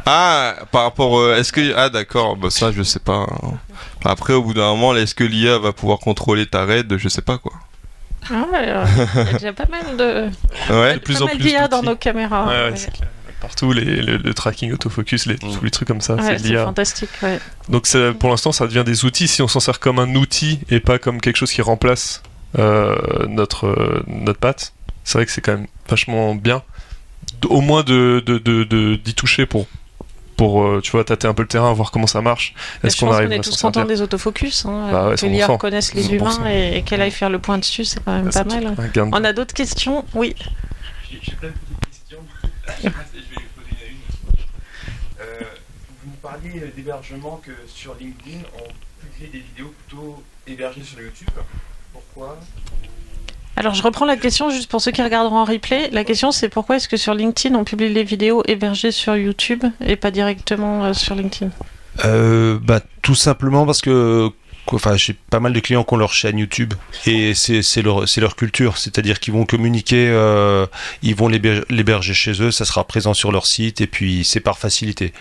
[0.07, 1.35] Ah, par rapport.
[1.35, 1.75] est-ce que.
[1.77, 3.27] Ah, d'accord, bah, ça, je sais pas.
[3.29, 3.59] Hein.
[4.05, 6.97] Après, au bout d'un moment, est-ce que l'IA va pouvoir contrôler ta raid?
[6.97, 7.53] Je sais pas quoi.
[8.31, 8.73] Ah ouais,
[9.17, 10.29] il y a déjà pas mal de.
[10.73, 11.49] Ouais, de plus pas en mal plus.
[11.49, 12.47] d'IA dans nos caméras.
[12.47, 13.07] Ouais, ouais, ouais.
[13.43, 17.11] Partout, les, le, le tracking, autofocus, les, tous les trucs comme ça, Ouais, c'est fantastique,
[17.23, 17.39] ouais.
[17.69, 19.27] Donc ça- pour l'instant, ça devient des outils.
[19.29, 22.23] Si on s'en sert comme un outil et pas comme quelque chose qui remplace
[22.59, 22.97] euh,
[23.29, 24.73] notre, euh, notre patte,
[25.05, 26.63] c'est vrai que c'est quand même vachement bien.
[27.49, 29.67] Au moins de, de, de, de- d'y toucher pour,
[30.37, 32.55] pour euh, tu vois, tâter un peu le terrain, voir comment ça marche.
[32.85, 34.65] Est-ce je qu'on pense arrive qu'on est à tous contents des autofocus.
[34.67, 35.53] Hein, Bah ouais, que l'IA 100%.
[35.53, 36.13] reconnaisse les 100%.
[36.15, 38.77] humains et, et qu'elle aille faire le point dessus, c'est quand même Ah, pas mal.
[39.13, 40.05] On a d'autres questions?
[40.15, 40.37] Oui.
[41.11, 41.82] J'ai plein de petites questions.
[42.67, 42.93] Je vais
[43.55, 43.99] poser une à une.
[45.21, 45.45] Euh,
[46.05, 51.31] vous parliez d'hébergement que sur LinkedIn, on publiait des vidéos plutôt hébergées sur YouTube.
[51.93, 52.39] Pourquoi?
[53.57, 55.91] Alors je reprends la question juste pour ceux qui regarderont en replay.
[55.91, 59.63] La question c'est pourquoi est-ce que sur LinkedIn on publie les vidéos hébergées sur YouTube
[59.85, 61.51] et pas directement euh, sur LinkedIn?
[62.05, 64.31] Euh, bah, tout simplement parce que
[64.73, 66.75] enfin, j'ai pas mal de clients qui ont leur chaîne YouTube
[67.07, 70.67] et c'est leur, culture, c'est-à-dire qu'ils vont communiquer, euh,
[71.03, 74.41] ils vont l'héber- l'héberger chez eux, ça sera présent sur leur site et puis c'est
[74.41, 75.13] par facilité.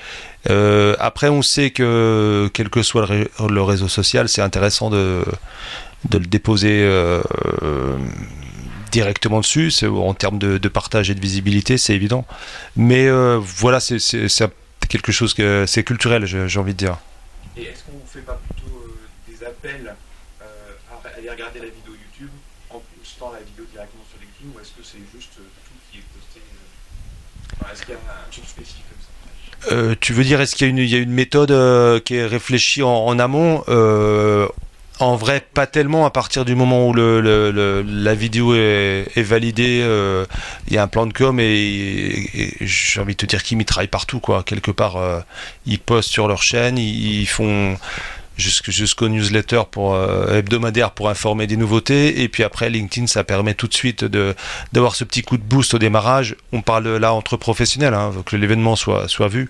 [0.49, 4.89] Euh, après, on sait que quel que soit le, ré- le réseau social, c'est intéressant
[4.89, 5.23] de,
[6.11, 6.81] le déposer.
[6.83, 7.21] euh,
[8.91, 12.25] directement dessus, en termes de, partage et de visibilité, c'est évident.
[12.75, 13.97] Mais voilà, c'est
[14.89, 16.97] quelque chose que c'est culturel, j'ai envie de dire.
[17.57, 18.50] Et est-ce qu'on fait pas plutôt
[19.63, 19.95] appels
[20.41, 20.45] euh,
[20.91, 22.29] à aller regarder la vidéo YouTube
[22.69, 26.03] en postant la vidéo directement sur LinkedIn ou est-ce que c'est juste tout qui est
[26.13, 29.75] posté euh, enfin, Est-ce qu'il y a un, truc spécifique comme ça?
[29.75, 31.99] Euh, tu veux dire, est-ce qu'il y a une, il y a une méthode euh,
[31.99, 34.47] qui est réfléchie en, en amont Euh,
[34.99, 36.05] En vrai, pas tellement.
[36.05, 40.25] À partir du moment où le, le- le- la vidéo est, est validée, euh,
[40.67, 43.41] il y a un plan de com et, et- et j'ai envie de te dire
[43.43, 44.43] qu'ils y travaillent partout, quoi.
[44.43, 45.19] Quelque part, euh,
[45.65, 47.77] ils postent sur leur chaîne, ils, ils font
[48.37, 52.21] jusqu'- jusqu'au newsletter pour euh, hebdomadaire pour informer des nouveautés.
[52.21, 54.35] Et puis après LinkedIn ça permet tout de suite de
[54.73, 56.35] d'avoir ce petit coup de boost au démarrage.
[56.51, 59.49] On parle là entre professionnels hein, que l'événement soit soit vu.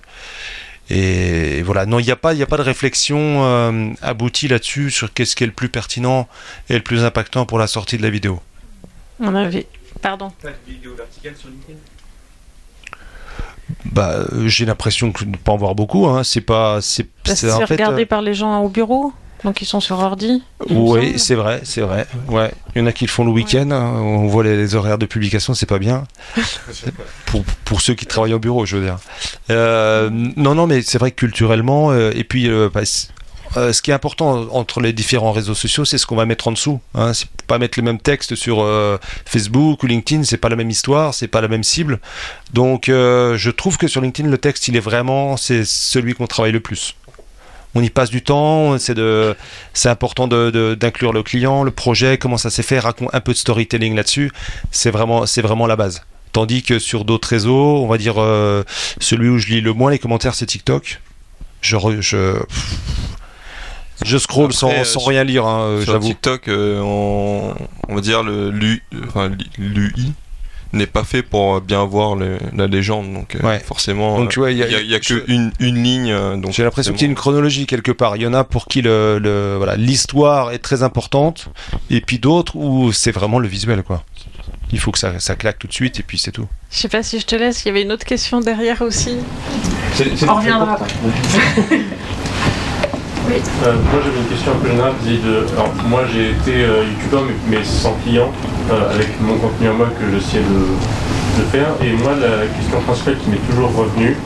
[0.89, 1.85] Et voilà.
[1.85, 5.13] Non il n'y a pas il y a pas de réflexion euh, aboutie là-dessus sur
[5.13, 6.27] qu'est-ce qui est le plus pertinent
[6.69, 8.41] et le plus impactant pour la sortie de la vidéo.
[9.19, 9.67] On avait.
[10.01, 10.31] Pardon.
[10.41, 11.77] Pas de vidéo verticale sur LinkedIn?
[13.85, 16.23] Bah euh, j'ai l'impression que de ne pas en voir beaucoup hein.
[16.23, 19.13] c'est pas c'est fait regarder euh, par les gens au bureau,
[19.43, 20.43] donc ils sont sur ordi.
[20.69, 22.05] Oui, c'est vrai, c'est vrai.
[22.27, 23.69] Ouais, il y en a qui le font le week-end.
[23.71, 23.93] hein.
[23.99, 26.03] On voit les, les horaires de publication, c'est pas bien.
[27.25, 28.97] pour, pour ceux qui travaillent au bureau, je veux dire.
[29.49, 32.81] Euh, non, non, mais c'est vrai que culturellement, euh, et puis, euh, bah,
[33.57, 36.47] euh, ce qui est important entre les différents réseaux sociaux, c'est ce qu'on va mettre
[36.47, 36.79] en dessous.
[36.95, 37.13] Hein.
[37.13, 40.69] C'est pas mettre les mêmes textes sur euh, Facebook ou LinkedIn, c'est pas la même
[40.69, 41.99] histoire, c'est pas la même cible.
[42.53, 46.27] Donc, euh, je trouve que sur LinkedIn, le texte, il est vraiment, c'est celui qu'on
[46.27, 46.95] travaille le plus.
[47.75, 52.63] On y passe du temps, c'est important d'inclure le client, le projet, comment ça s'est
[52.63, 54.29] fait, raconte un peu de storytelling là-dessus.
[54.71, 56.01] C'est vraiment, vraiment la base.
[56.33, 58.15] Tandis que sur d'autres réseaux, on va dire
[58.99, 60.99] celui où je lis le moins les commentaires, c'est TikTok.
[61.61, 61.77] Je,
[64.05, 66.07] je scroll Après, sans, euh, sans sur- rien lire, hein, euh, Sur j'avoue.
[66.07, 67.53] TikTok, euh, on,
[67.89, 70.13] on va dire le l'U- enfin, l'UI
[70.73, 73.59] n'est pas fait pour bien voir le- la légende, donc euh, Ouais.
[73.59, 76.11] forcément, Donc, tu vois, il y a- a, a que une, une ligne.
[76.11, 78.15] euh, donc J'ai l'impression qu'il y a une chronologie quelque part.
[78.15, 81.49] Il y en a pour qui le, le- voilà l'histoire est très importante,
[81.89, 84.03] et puis d'autres où c'est vraiment le visuel, quoi.
[84.73, 86.47] Il faut que ça, ça claque tout de suite, et puis c'est tout.
[86.71, 89.17] Je sais pas si je te laisse, il y avait une autre question derrière aussi.
[90.25, 90.87] On reviendra après.
[93.31, 94.91] Euh, moi j'avais une question un peu générale.
[95.55, 98.29] Alors moi j'ai été euh, youtubeur mais, sans client,
[98.69, 101.71] euh, avec mon contenu à moi que j'essayais de, de faire.
[101.79, 104.17] Et moi la question principale qui m'est toujours revenue,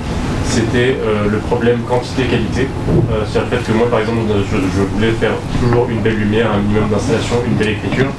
[0.49, 0.97] c'était
[1.29, 2.67] le problème quantité-qualité.
[3.31, 6.61] C'est le fait que moi par exemple je, voulais faire toujours une belle lumière, un
[6.61, 8.09] minimum d'installation, une belle écriture.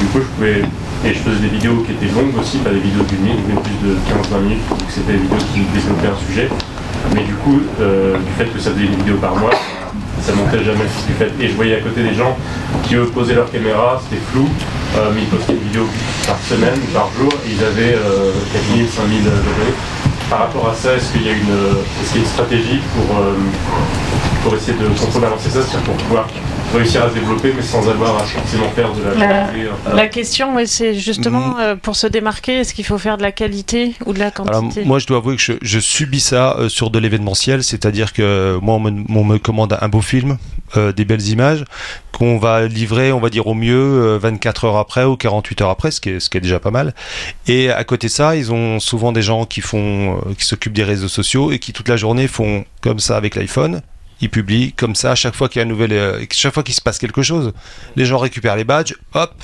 [0.00, 0.62] Du coup je pouvais.
[1.06, 3.60] Et je faisais des vidéos qui étaient longues aussi, pas des vidéos d'une minute, mais
[3.60, 6.48] plus de 15-20 minutes, donc c'était des vidéos qui développaient un sujet.
[7.14, 9.50] Mais du coup, du fait que ça faisait une vidéo par mois,
[10.24, 11.30] ça montait jamais fil du fait.
[11.38, 12.36] Et je voyais à côté des gens
[12.82, 14.48] qui eux posaient leur caméra, c'était flou,
[14.96, 15.86] euh, mais ils postaient une vidéo
[16.26, 19.74] par semaine, par jour, et ils avaient euh, 4000, 5000 abonnés.
[20.30, 21.54] Par rapport à ça, est-ce qu'il y a une,
[22.00, 23.34] est-ce qu'il y a une stratégie pour, euh,
[24.42, 26.26] pour essayer de contrôler avancer ça, c'est-à-dire pour pouvoir
[26.74, 29.70] réussir à se développer, mais sans avoir à forcément faire de la qualité.
[29.94, 31.56] La question, c'est justement mm.
[31.60, 34.84] euh, pour se démarquer, est-ce qu'il faut faire de la qualité ou de la quantité?
[34.84, 38.74] Moi, je dois avouer que je, subis ça euh, sur de l'événementiel, c'est-à-dire que moi,
[38.74, 40.38] on me, commande un beau film,
[40.76, 41.64] euh, des belles images,
[42.12, 45.90] qu'on va livrer, on va dire au mieux, 24 heures après ou 48 heures après,
[45.90, 46.94] ce qui est, ce qui est déjà pas mal.
[47.46, 50.84] Et à côté de ça, ils ont souvent des gens qui font, qui s'occupent des
[50.84, 53.82] réseaux sociaux et qui toute la journée font comme ça avec l'iPhone
[54.20, 56.74] ils publient comme ça chaque fois qu'il y a un nouvel, euh, chaque fois qu'il
[56.74, 57.52] se passe quelque chose.
[57.96, 59.34] Les gens récupèrent les badges, hop,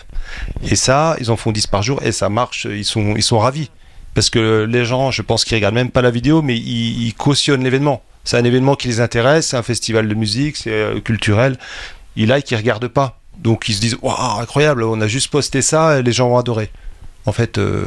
[0.68, 2.66] et ça, ils en font 10 par jour et ça marche.
[2.70, 3.70] Ils sont, ils sont ravis
[4.14, 7.64] parce que les gens, je pense qu'ils regardent même pas la vidéo, mais ils, cautionnent
[7.64, 8.02] l'événement.
[8.24, 11.58] C'est un événement qui les intéresse, c'est un festival de musique, c'est euh, culturel.
[12.16, 13.18] Ils like, ils regardent pas.
[13.38, 16.36] Donc ils se disent, waouh, incroyable, on a juste posté ça et les gens ont
[16.36, 16.70] adoré.
[17.26, 17.84] En fait, euh,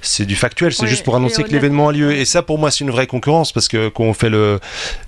[0.00, 2.12] c'est du factuel, c'est juste pour annoncer que l'événement a lieu.
[2.12, 4.60] Et ça, pour moi, c'est une vraie concurrence parce que quand on fait le,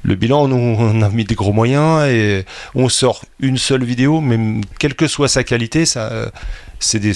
[0.03, 4.20] le bilan, nous, on a mis des gros moyens et on sort une seule vidéo,
[4.20, 6.30] mais quelle que soit sa qualité, ça,
[6.78, 7.14] c'est des,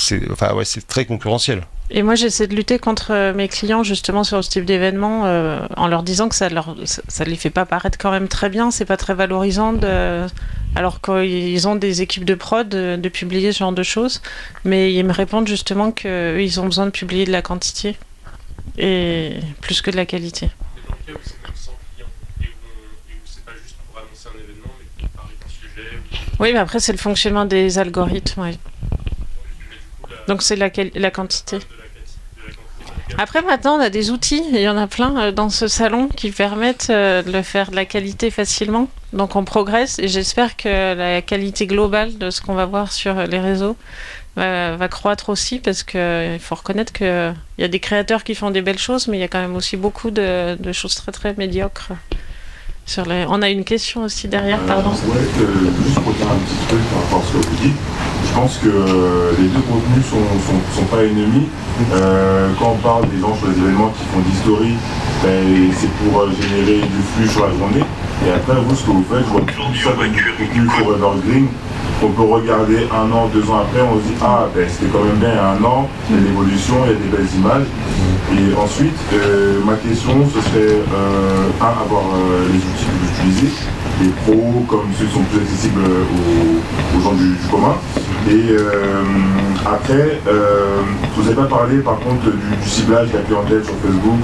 [0.00, 1.62] c'est, enfin, ouais, c'est très concurrentiel.
[1.92, 5.60] Et moi, j'essaie de lutter contre euh, mes clients justement sur ce type d'événement euh,
[5.76, 8.70] en leur disant que ça leur, ça, les fait pas paraître quand même très bien,
[8.70, 10.26] c'est pas très valorisant de,
[10.76, 14.22] alors qu'ils ont des équipes de prod de, publier ce genre de choses,
[14.64, 17.96] mais ils me répondent justement qu'ils ont besoin de publier de la quantité
[18.78, 20.48] et plus que de la qualité.
[26.38, 28.52] Oui, mais après, c'est le fonctionnement des algorithmes.
[30.30, 31.58] Donc, c'est la, quantité?
[33.18, 36.06] Après, maintenant, on a des outils, il y en a plein euh, dans ce salon
[36.06, 38.88] qui permettent euh, de faire de la qualité facilement.
[39.12, 43.14] Donc, on progresse et j'espère que la qualité globale de ce qu'on va voir sur
[43.26, 43.76] les réseaux
[44.36, 48.62] va, croître aussi parce qu'il faut reconnaître qu'il y a des créateurs qui font des
[48.62, 51.90] belles choses, mais il y a quand même aussi beaucoup de choses très très médiocres.
[52.86, 53.24] Sur les...
[53.28, 54.90] On a une question aussi derrière, pardon.
[54.90, 55.20] Ouais,
[55.84, 57.76] juste pour dire un petit truc par rapport à ce que vous dites,
[58.26, 61.46] je pense que euh, les deux contenus sont, sont, pas ennemis.
[61.92, 64.74] Euh, quand on parle des gens sur les événements qui font d'historie,
[65.22, 67.84] ben, c'est pour euh, générer du flux sur la journée.
[68.26, 71.48] Et après, vous, ce que vous faites, je vois tout ça contenu pour Evergreen
[72.02, 75.04] on peut regarder un an, deux ans après, on se dit ah ben c'était quand
[75.04, 77.16] même bien il y a un an, il y a l'évolution, il y a des
[77.16, 77.66] belles images.
[78.32, 78.98] Et ensuite,
[79.66, 80.76] ma question ce serait
[81.60, 82.04] un, avoir
[82.52, 83.52] les outils que vous utilisez,
[84.00, 87.74] les pros comme ceux qui sont plus accessibles aux, gens du, commun.
[88.28, 89.02] Et euh,
[89.66, 90.82] après, euh,
[91.16, 94.20] vous n'avez pas parlé par contre du, ciblage de la clientèle sur Facebook,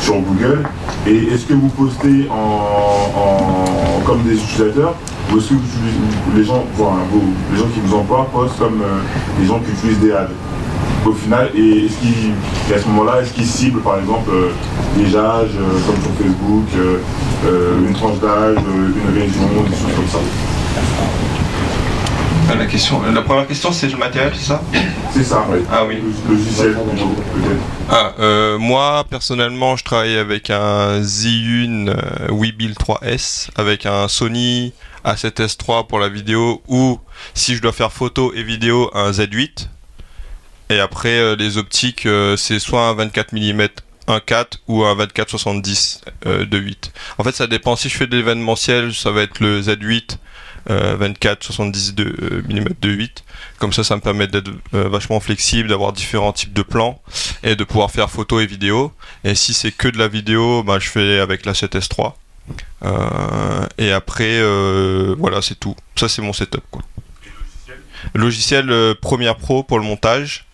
[0.00, 0.62] sur Google.
[1.06, 3.64] Et est-ce que vous postez en,
[4.04, 4.94] comme des utilisateurs
[5.32, 5.54] ou est-ce que
[6.36, 6.64] les gens,
[7.52, 9.00] les gens qui vous emploient postent comme euh,
[9.40, 10.30] les gens qui utilisent des ads?
[11.06, 14.30] Au final, et, est-ce qu'il, à ce moment-là, est-ce qu'ils ciblent par exemple
[14.96, 16.68] des âges, comme sur Facebook,
[17.86, 20.18] une tranche d'âge, une région, des choses comme ça?
[22.48, 24.62] Ah, la, question, la première question, c'est le matériel, c'est ça?
[25.12, 25.58] C'est ça, oui.
[25.68, 26.00] Ah oui.
[26.28, 27.60] logiciel, peut-être.
[27.90, 34.72] Ah, euh, moi, personnellement, je travaille avec un Zhiyun euh, Weebill 3S, avec un Sony
[35.04, 37.00] A7S 3 pour la vidéo, ou
[37.34, 39.66] si je dois faire photo et vidéo, un Z8.
[40.68, 43.68] Et après, euh, les optiques, c'est soit un 24 mm
[44.08, 46.92] 1.4 ou un 24-70 de 8.
[47.18, 47.74] En fait, ça dépend.
[47.74, 50.18] Si je fais de l'événementiel, ça va être le Z8
[50.68, 53.24] 24 70 mm de 8
[53.58, 57.00] comme ça ça me permet d'être euh, vachement flexible d'avoir différents types de plans
[57.42, 58.92] et de pouvoir faire photo et vidéo.
[59.24, 62.14] Et si c'est que de la vidéo bah, je fais avec la 7S3
[62.84, 65.76] euh, et après euh, voilà c'est tout.
[65.96, 66.64] Ça c'est mon setup
[68.14, 68.94] logiciel?
[69.00, 70.46] Premiere Pro pour le montage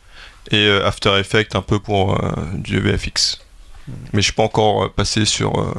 [0.51, 2.19] et After Effects un peu pour
[2.55, 3.41] du VFX
[4.13, 5.75] mais je suis pas encore passé sur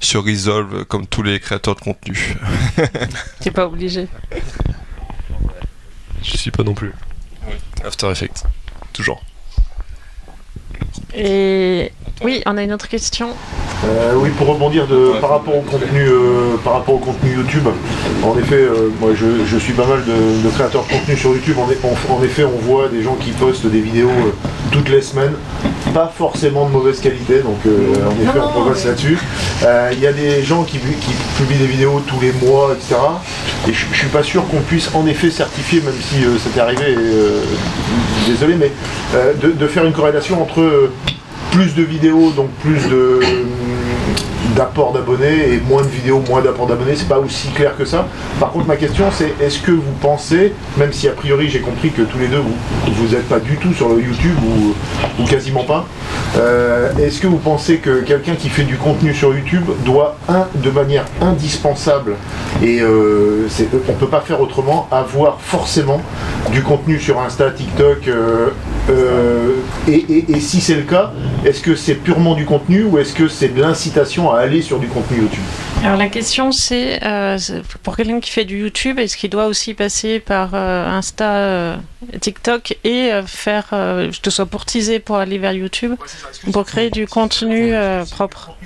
[0.00, 2.36] sur Resolve comme tous les créateurs de contenu.
[3.40, 4.08] T'es pas obligé.
[6.22, 6.92] Je suis pas non plus.
[7.84, 8.44] After Effects,
[8.92, 9.22] toujours.
[11.14, 13.28] Et oui, on a une autre question.
[13.84, 17.68] Euh, oui, pour rebondir de, par, rapport au contenu, euh, par rapport au contenu YouTube,
[18.24, 21.56] en effet, euh, moi je, suis pas mal de, créateurs de contenu sur YouTube.
[21.58, 24.10] En, effet, on voit des gens qui postent des vidéos
[24.72, 25.34] toutes les semaines,
[25.94, 29.18] pas forcément de mauvaise qualité, donc en effet, on progresse là-dessus.
[29.92, 32.96] Il y a des gens qui, publient des vidéos tous les mois, etc.
[33.68, 36.96] Et je, suis pas sûr qu'on puisse en effet certifier, même si c'était arrivé,
[38.26, 38.72] désolé, mais
[39.40, 40.67] de, de, faire une corrélation entre
[41.52, 43.20] plus de vidéos, donc plus de
[44.56, 46.94] d'apport d'abonnés et moins de vidéos, moins d'apport d'abonnés.
[46.96, 48.06] C'est pas aussi clair que ça.
[48.40, 51.90] Par contre, ma question c'est est-ce que vous pensez, même si a priori j'ai compris
[51.90, 54.36] que tous les deux vous n'êtes pas du tout sur le YouTube
[55.18, 55.86] ou, quasiment pas,
[56.38, 60.46] euh, est-ce que vous pensez que quelqu'un qui fait du contenu sur YouTube doit un,
[60.54, 62.14] de manière indispensable
[62.62, 63.46] et euh,
[63.88, 66.00] on peut pas faire autrement avoir forcément
[66.52, 68.08] du contenu sur Insta, TikTok
[69.88, 71.12] et, et si c'est le cas,
[71.44, 74.78] est-ce que c'est purement du contenu ou est-ce que c'est de l'incitation à aller sur
[74.78, 75.42] du contenu YouTube
[75.84, 77.38] Alors la question c'est, euh,
[77.82, 81.76] pour quelqu'un qui fait du YouTube, est-ce qu'il doit aussi passer par euh, Insta, euh,
[82.20, 85.94] TikTok et faire, je te sois pour teaser pour aller vers YouTube,
[86.52, 87.72] pour créer du contenu
[88.10, 88.56] propre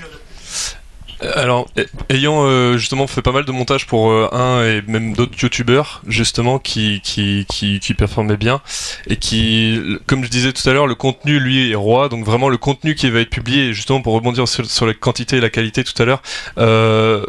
[1.34, 1.68] alors,
[2.08, 6.02] ayant euh, justement fait pas mal de montage pour euh, un et même d'autres youtubeurs,
[6.06, 8.60] justement, qui, qui, qui, qui, performaient bien,
[9.06, 12.48] et qui, comme je disais tout à l'heure, le contenu, lui, est roi, donc vraiment
[12.48, 15.50] le contenu qui va être publié, justement pour rebondir sur, sur la quantité et la
[15.50, 16.22] qualité tout à l'heure,
[16.58, 17.24] euh,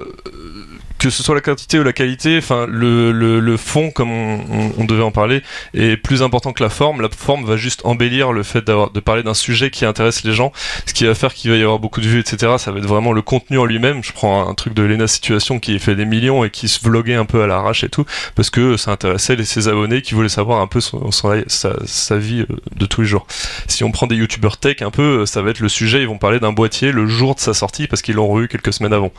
[1.04, 5.12] que ce soit la quantité ou la qualité, enfin le, fond, comme on, devait en
[5.12, 5.42] parler,
[5.74, 7.02] est plus important que la forme.
[7.02, 10.54] La forme va juste embellir le fait de parler d'un sujet qui intéresse les gens,
[10.86, 12.54] ce qui va faire qu'il va y avoir beaucoup de vues, etc.
[12.58, 14.02] Ça va être vraiment le contenu en lui-même.
[14.02, 17.16] Je prends un, truc de Lena Situation qui fait des millions et qui se vloguait
[17.16, 20.62] un peu à l'arrache et tout, parce que ça intéressait ses abonnés qui voulaient savoir
[20.62, 23.28] un peu sa, vie euh, de tous les jours.
[23.68, 26.18] Si on prend des youtubeurs tech un peu, ça va être le sujet, ils vont
[26.18, 29.12] parler d'un boîtier le jour de sa sortie parce qu'ils l'ont eu quelques semaines avant.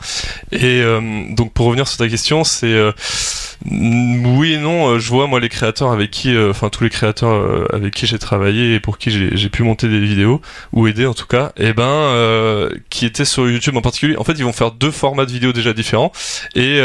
[0.51, 2.91] Et euh, donc pour sur ta question, c'est euh,
[3.69, 4.87] oui et non.
[4.87, 8.05] Euh, je vois moi les créateurs avec qui, euh, enfin tous les créateurs avec qui
[8.05, 11.51] j'ai travaillé et pour qui j'ai pu monter des vidéos ou aider en tout cas,
[11.57, 14.15] et eh ben qui étaient sur YouTube en particulier.
[14.17, 16.11] En fait, ils vont faire deux formats de vidéos déjà différents.
[16.55, 16.79] Et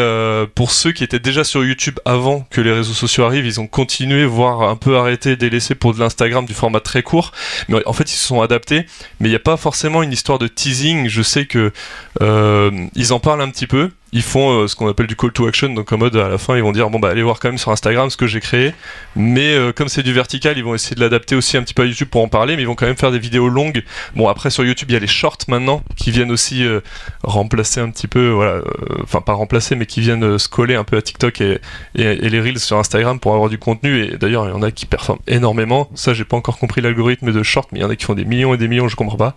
[0.55, 3.67] pour ceux qui étaient déjà sur YouTube avant que les réseaux sociaux arrivent, ils ont
[3.67, 7.33] continué, voire un peu arrêté, délaissé pour de l'Instagram du format très court.
[7.69, 8.87] Mais en fait, ils se sont adaptés.
[9.21, 11.09] Mais il n'y a pas forcément une histoire de teasing.
[11.09, 11.73] Je sais que
[12.21, 15.47] ils en parlent un petit peu ils font euh, ce qu'on appelle du call to
[15.47, 17.49] action, donc en mode à la fin ils vont dire bon bah allez voir quand
[17.49, 18.75] même sur Instagram ce que j'ai créé,
[19.15, 21.83] mais euh, comme c'est du vertical ils vont essayer de l'adapter aussi un petit peu
[21.83, 23.85] à YouTube pour en parler, mais ils vont quand même faire des vidéos longues.
[24.17, 26.81] Bon après sur YouTube il y a les shorts maintenant qui viennent aussi euh,
[27.23, 28.63] remplacer un petit peu, voilà,
[29.03, 31.61] enfin pas remplacer mais qui viennent se coller un peu à TikTok et,
[31.95, 34.73] et, les reels sur Instagram pour avoir du contenu et d'ailleurs il y en a
[34.73, 35.89] qui performent énormément.
[35.95, 38.15] Ça j'ai pas encore compris l'algorithme de short, mais il y en a qui font
[38.15, 39.35] des millions et des millions, je comprends pas.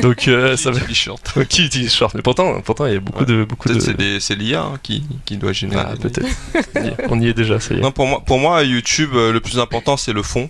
[0.00, 0.80] Donc ça va.
[0.92, 1.38] Short.
[1.48, 3.81] qui utilise short Mais pourtant pourtant il y a beaucoup de beaucoup de
[4.20, 5.84] c'est l'IA hein, qui, qui, doit générer.
[5.86, 6.28] Ah, peut-être.
[7.10, 7.80] on y est déjà, ça y est.
[7.80, 10.48] Non, pour moi, pour moi, YouTube, euh, le plus important, c'est le fond.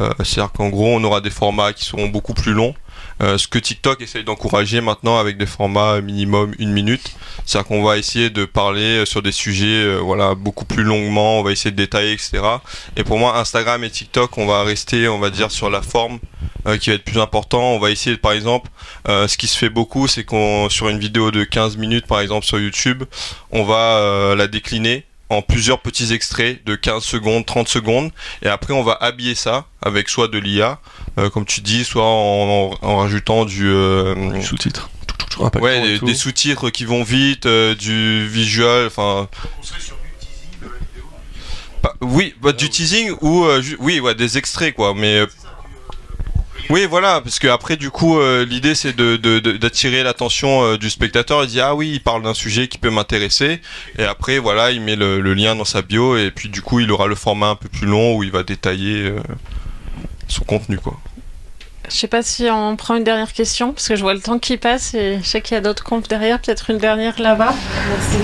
[0.00, 2.74] Euh, c'est-à-dire qu'en gros, on aura des formats qui seront beaucoup plus longs.
[3.20, 7.82] Euh, ce que TikTok essaye d'encourager maintenant avec des formats minimum une minute, c'est-à-dire qu'on
[7.82, 11.76] va essayer de parler sur des sujets voilà beaucoup plus longuement, on va essayer de
[11.76, 12.40] détailler, etc.
[12.96, 16.20] Et pour moi, Instagram et TikTok, on va rester, on va dire, sur la forme
[16.76, 17.72] qui va être plus important.
[17.72, 18.70] On va essayer, par exemple,
[19.08, 22.20] euh, ce qui se fait beaucoup, c'est qu'on sur une vidéo de 15 minutes, par
[22.20, 23.04] exemple sur YouTube,
[23.50, 28.10] on va euh, la décliner en plusieurs petits extraits de 15 secondes, 30 secondes,
[28.42, 30.80] et après on va habiller ça avec soit de l'IA,
[31.34, 33.70] comme tu dis, soit en, rajoutant du,
[34.42, 34.88] sous-titre.
[35.60, 39.28] Ouais, des, sous-titres qui vont vite, du visual, enfin.
[42.00, 43.44] oui, bah, du teasing ou
[43.80, 45.26] oui, ouais, des extraits quoi, mais
[46.70, 51.44] oui, voilà, parce que après, du coup, euh, l'idée c'est d'attirer l'attention euh, du spectateur.
[51.44, 53.62] Il dit ah oui, il parle d'un sujet qui peut m'intéresser,
[53.98, 56.90] et après, voilà, il met le, lien dans sa bio, et puis du coup, il
[56.92, 59.20] aura le format un peu plus long où il va détailler euh,
[60.26, 60.98] son contenu, quoi.
[61.90, 64.38] Je sais pas si on prend une dernière question, parce que je vois le temps
[64.38, 67.54] qui passe et je sais qu'il y a d'autres comptes derrière, peut-être une dernière là-bas.
[67.88, 68.18] Merci.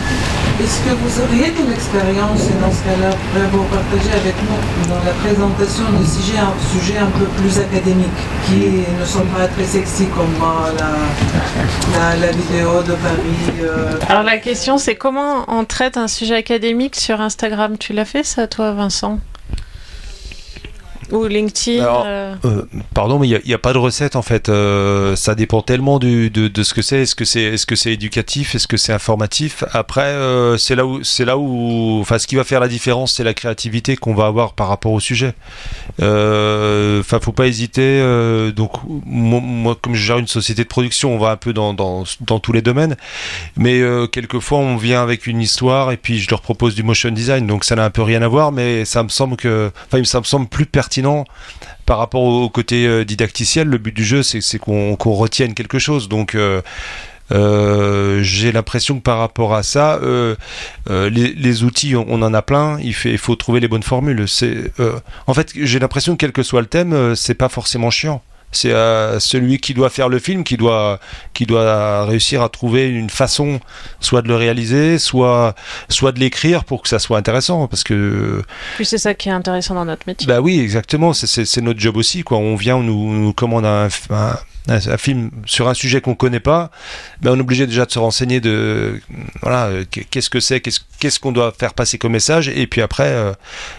[0.62, 3.16] Est-ce que vous auriez une expérience, et dans ce cas-là,
[3.50, 8.06] vous partager avec nous dans la présentation de sujets, un sujet un peu plus académiques,
[8.46, 10.32] qui ne sont pas très sexy comme
[11.98, 16.36] la, la, vidéo de Paris euh, Alors la question c'est comment on traite un sujet
[16.36, 17.76] académique sur Instagram?
[17.78, 19.18] Tu l'as fait ça toi Vincent?
[21.10, 22.34] Ou LinkedIn euh.
[22.44, 24.48] Euh, Pardon, mais il n'y a, pas de recette en fait.
[24.48, 26.30] Euh, ça dépend tellement de,
[26.62, 27.02] ce que c'est.
[27.02, 28.54] Est-ce que c'est est -ce c'est éducatif?
[28.54, 29.64] Est-ce que c'est informatif?
[29.72, 30.14] Après,
[30.58, 33.34] c'est là où, c'est là où, enfin, ce qui va faire la différence, c'est la
[33.34, 35.34] créativité qu'on va avoir par rapport au sujet.
[35.98, 38.02] Enfin, faut pas hésiter.
[38.56, 38.72] donc,
[39.06, 42.38] moi, comme je gère une société de production, on va un peu dans, dans, dans
[42.38, 42.96] tous les domaines.
[43.56, 43.80] Mais
[44.12, 47.46] quelquefois, on vient avec une histoire et puis je leur propose du motion design.
[47.46, 50.20] Donc, ça n'a un peu rien à voir, mais ça me semble que, enfin, ça
[50.20, 50.93] me semble plus pertinent
[51.86, 56.08] par rapport au côté euh, didacticiel, le but du jeu, c'est qu'on retienne quelque chose.
[56.08, 56.62] Donc, euh,
[57.32, 60.00] euh, j'ai l'impression que par rapport à ça,
[60.88, 62.78] les, outils, on, en a plein.
[62.80, 64.26] Il, il faut trouver les bonnes formules.
[65.26, 68.22] en fait, j'ai l'impression que quel que soit le thème, c'est pas forcément chiant
[68.56, 71.00] C'est à celui qui doit faire le film qui doit,
[71.32, 73.60] qui doit réussir à trouver une façon,
[74.00, 75.54] soit de le réaliser, soit,
[75.88, 77.66] soit de l'écrire pour que ça soit intéressant.
[77.66, 78.42] Parce que.
[78.76, 80.26] Puis c'est ça qui est intéressant dans notre métier.
[80.26, 81.12] Bah oui, exactement.
[81.12, 82.22] C'est notre job aussi.
[82.22, 82.38] Quoi.
[82.38, 84.38] On vient, on nous, nous commande un, un
[84.68, 86.70] un, film sur un sujet qu'on connaît pas,
[87.20, 89.00] ben on est obligé déjà de se renseigner de
[89.42, 89.70] voilà
[90.10, 93.32] qu'est-ce que c'est, qu'est-ce qu'on doit faire passer comme message, et puis après euh,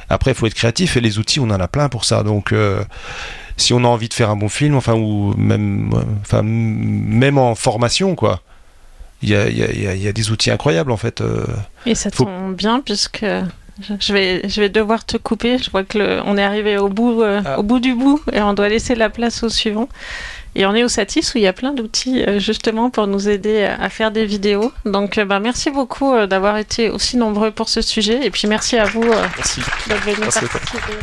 [0.10, 2.24] après il faut être créatif et les outils on en a plein pour ça.
[2.24, 2.84] Donc euh,
[3.58, 7.56] si on a envie de faire un bon film, enfin ou même enfin même en
[7.56, 8.42] formation quoi.
[9.22, 11.22] Il y a, y, a, y a, des outils incroyables en fait.
[11.22, 11.46] Euh.
[11.86, 13.26] et ça tombe bien puisque
[14.00, 15.58] je vais, je vais devoir te couper.
[15.58, 17.58] Je vois que le, on est arrivé au bout, ah.
[17.58, 19.90] au bout du bout et on doit laisser la place au suivant.
[20.56, 23.28] Et on est au Satis où il y a plein d'outils euh, justement pour nous
[23.28, 24.72] aider à faire des vidéos.
[24.86, 28.48] Donc euh, bah, merci beaucoup euh, d'avoir été aussi nombreux pour ce sujet et puis
[28.48, 30.94] merci à vous d'être venus participer.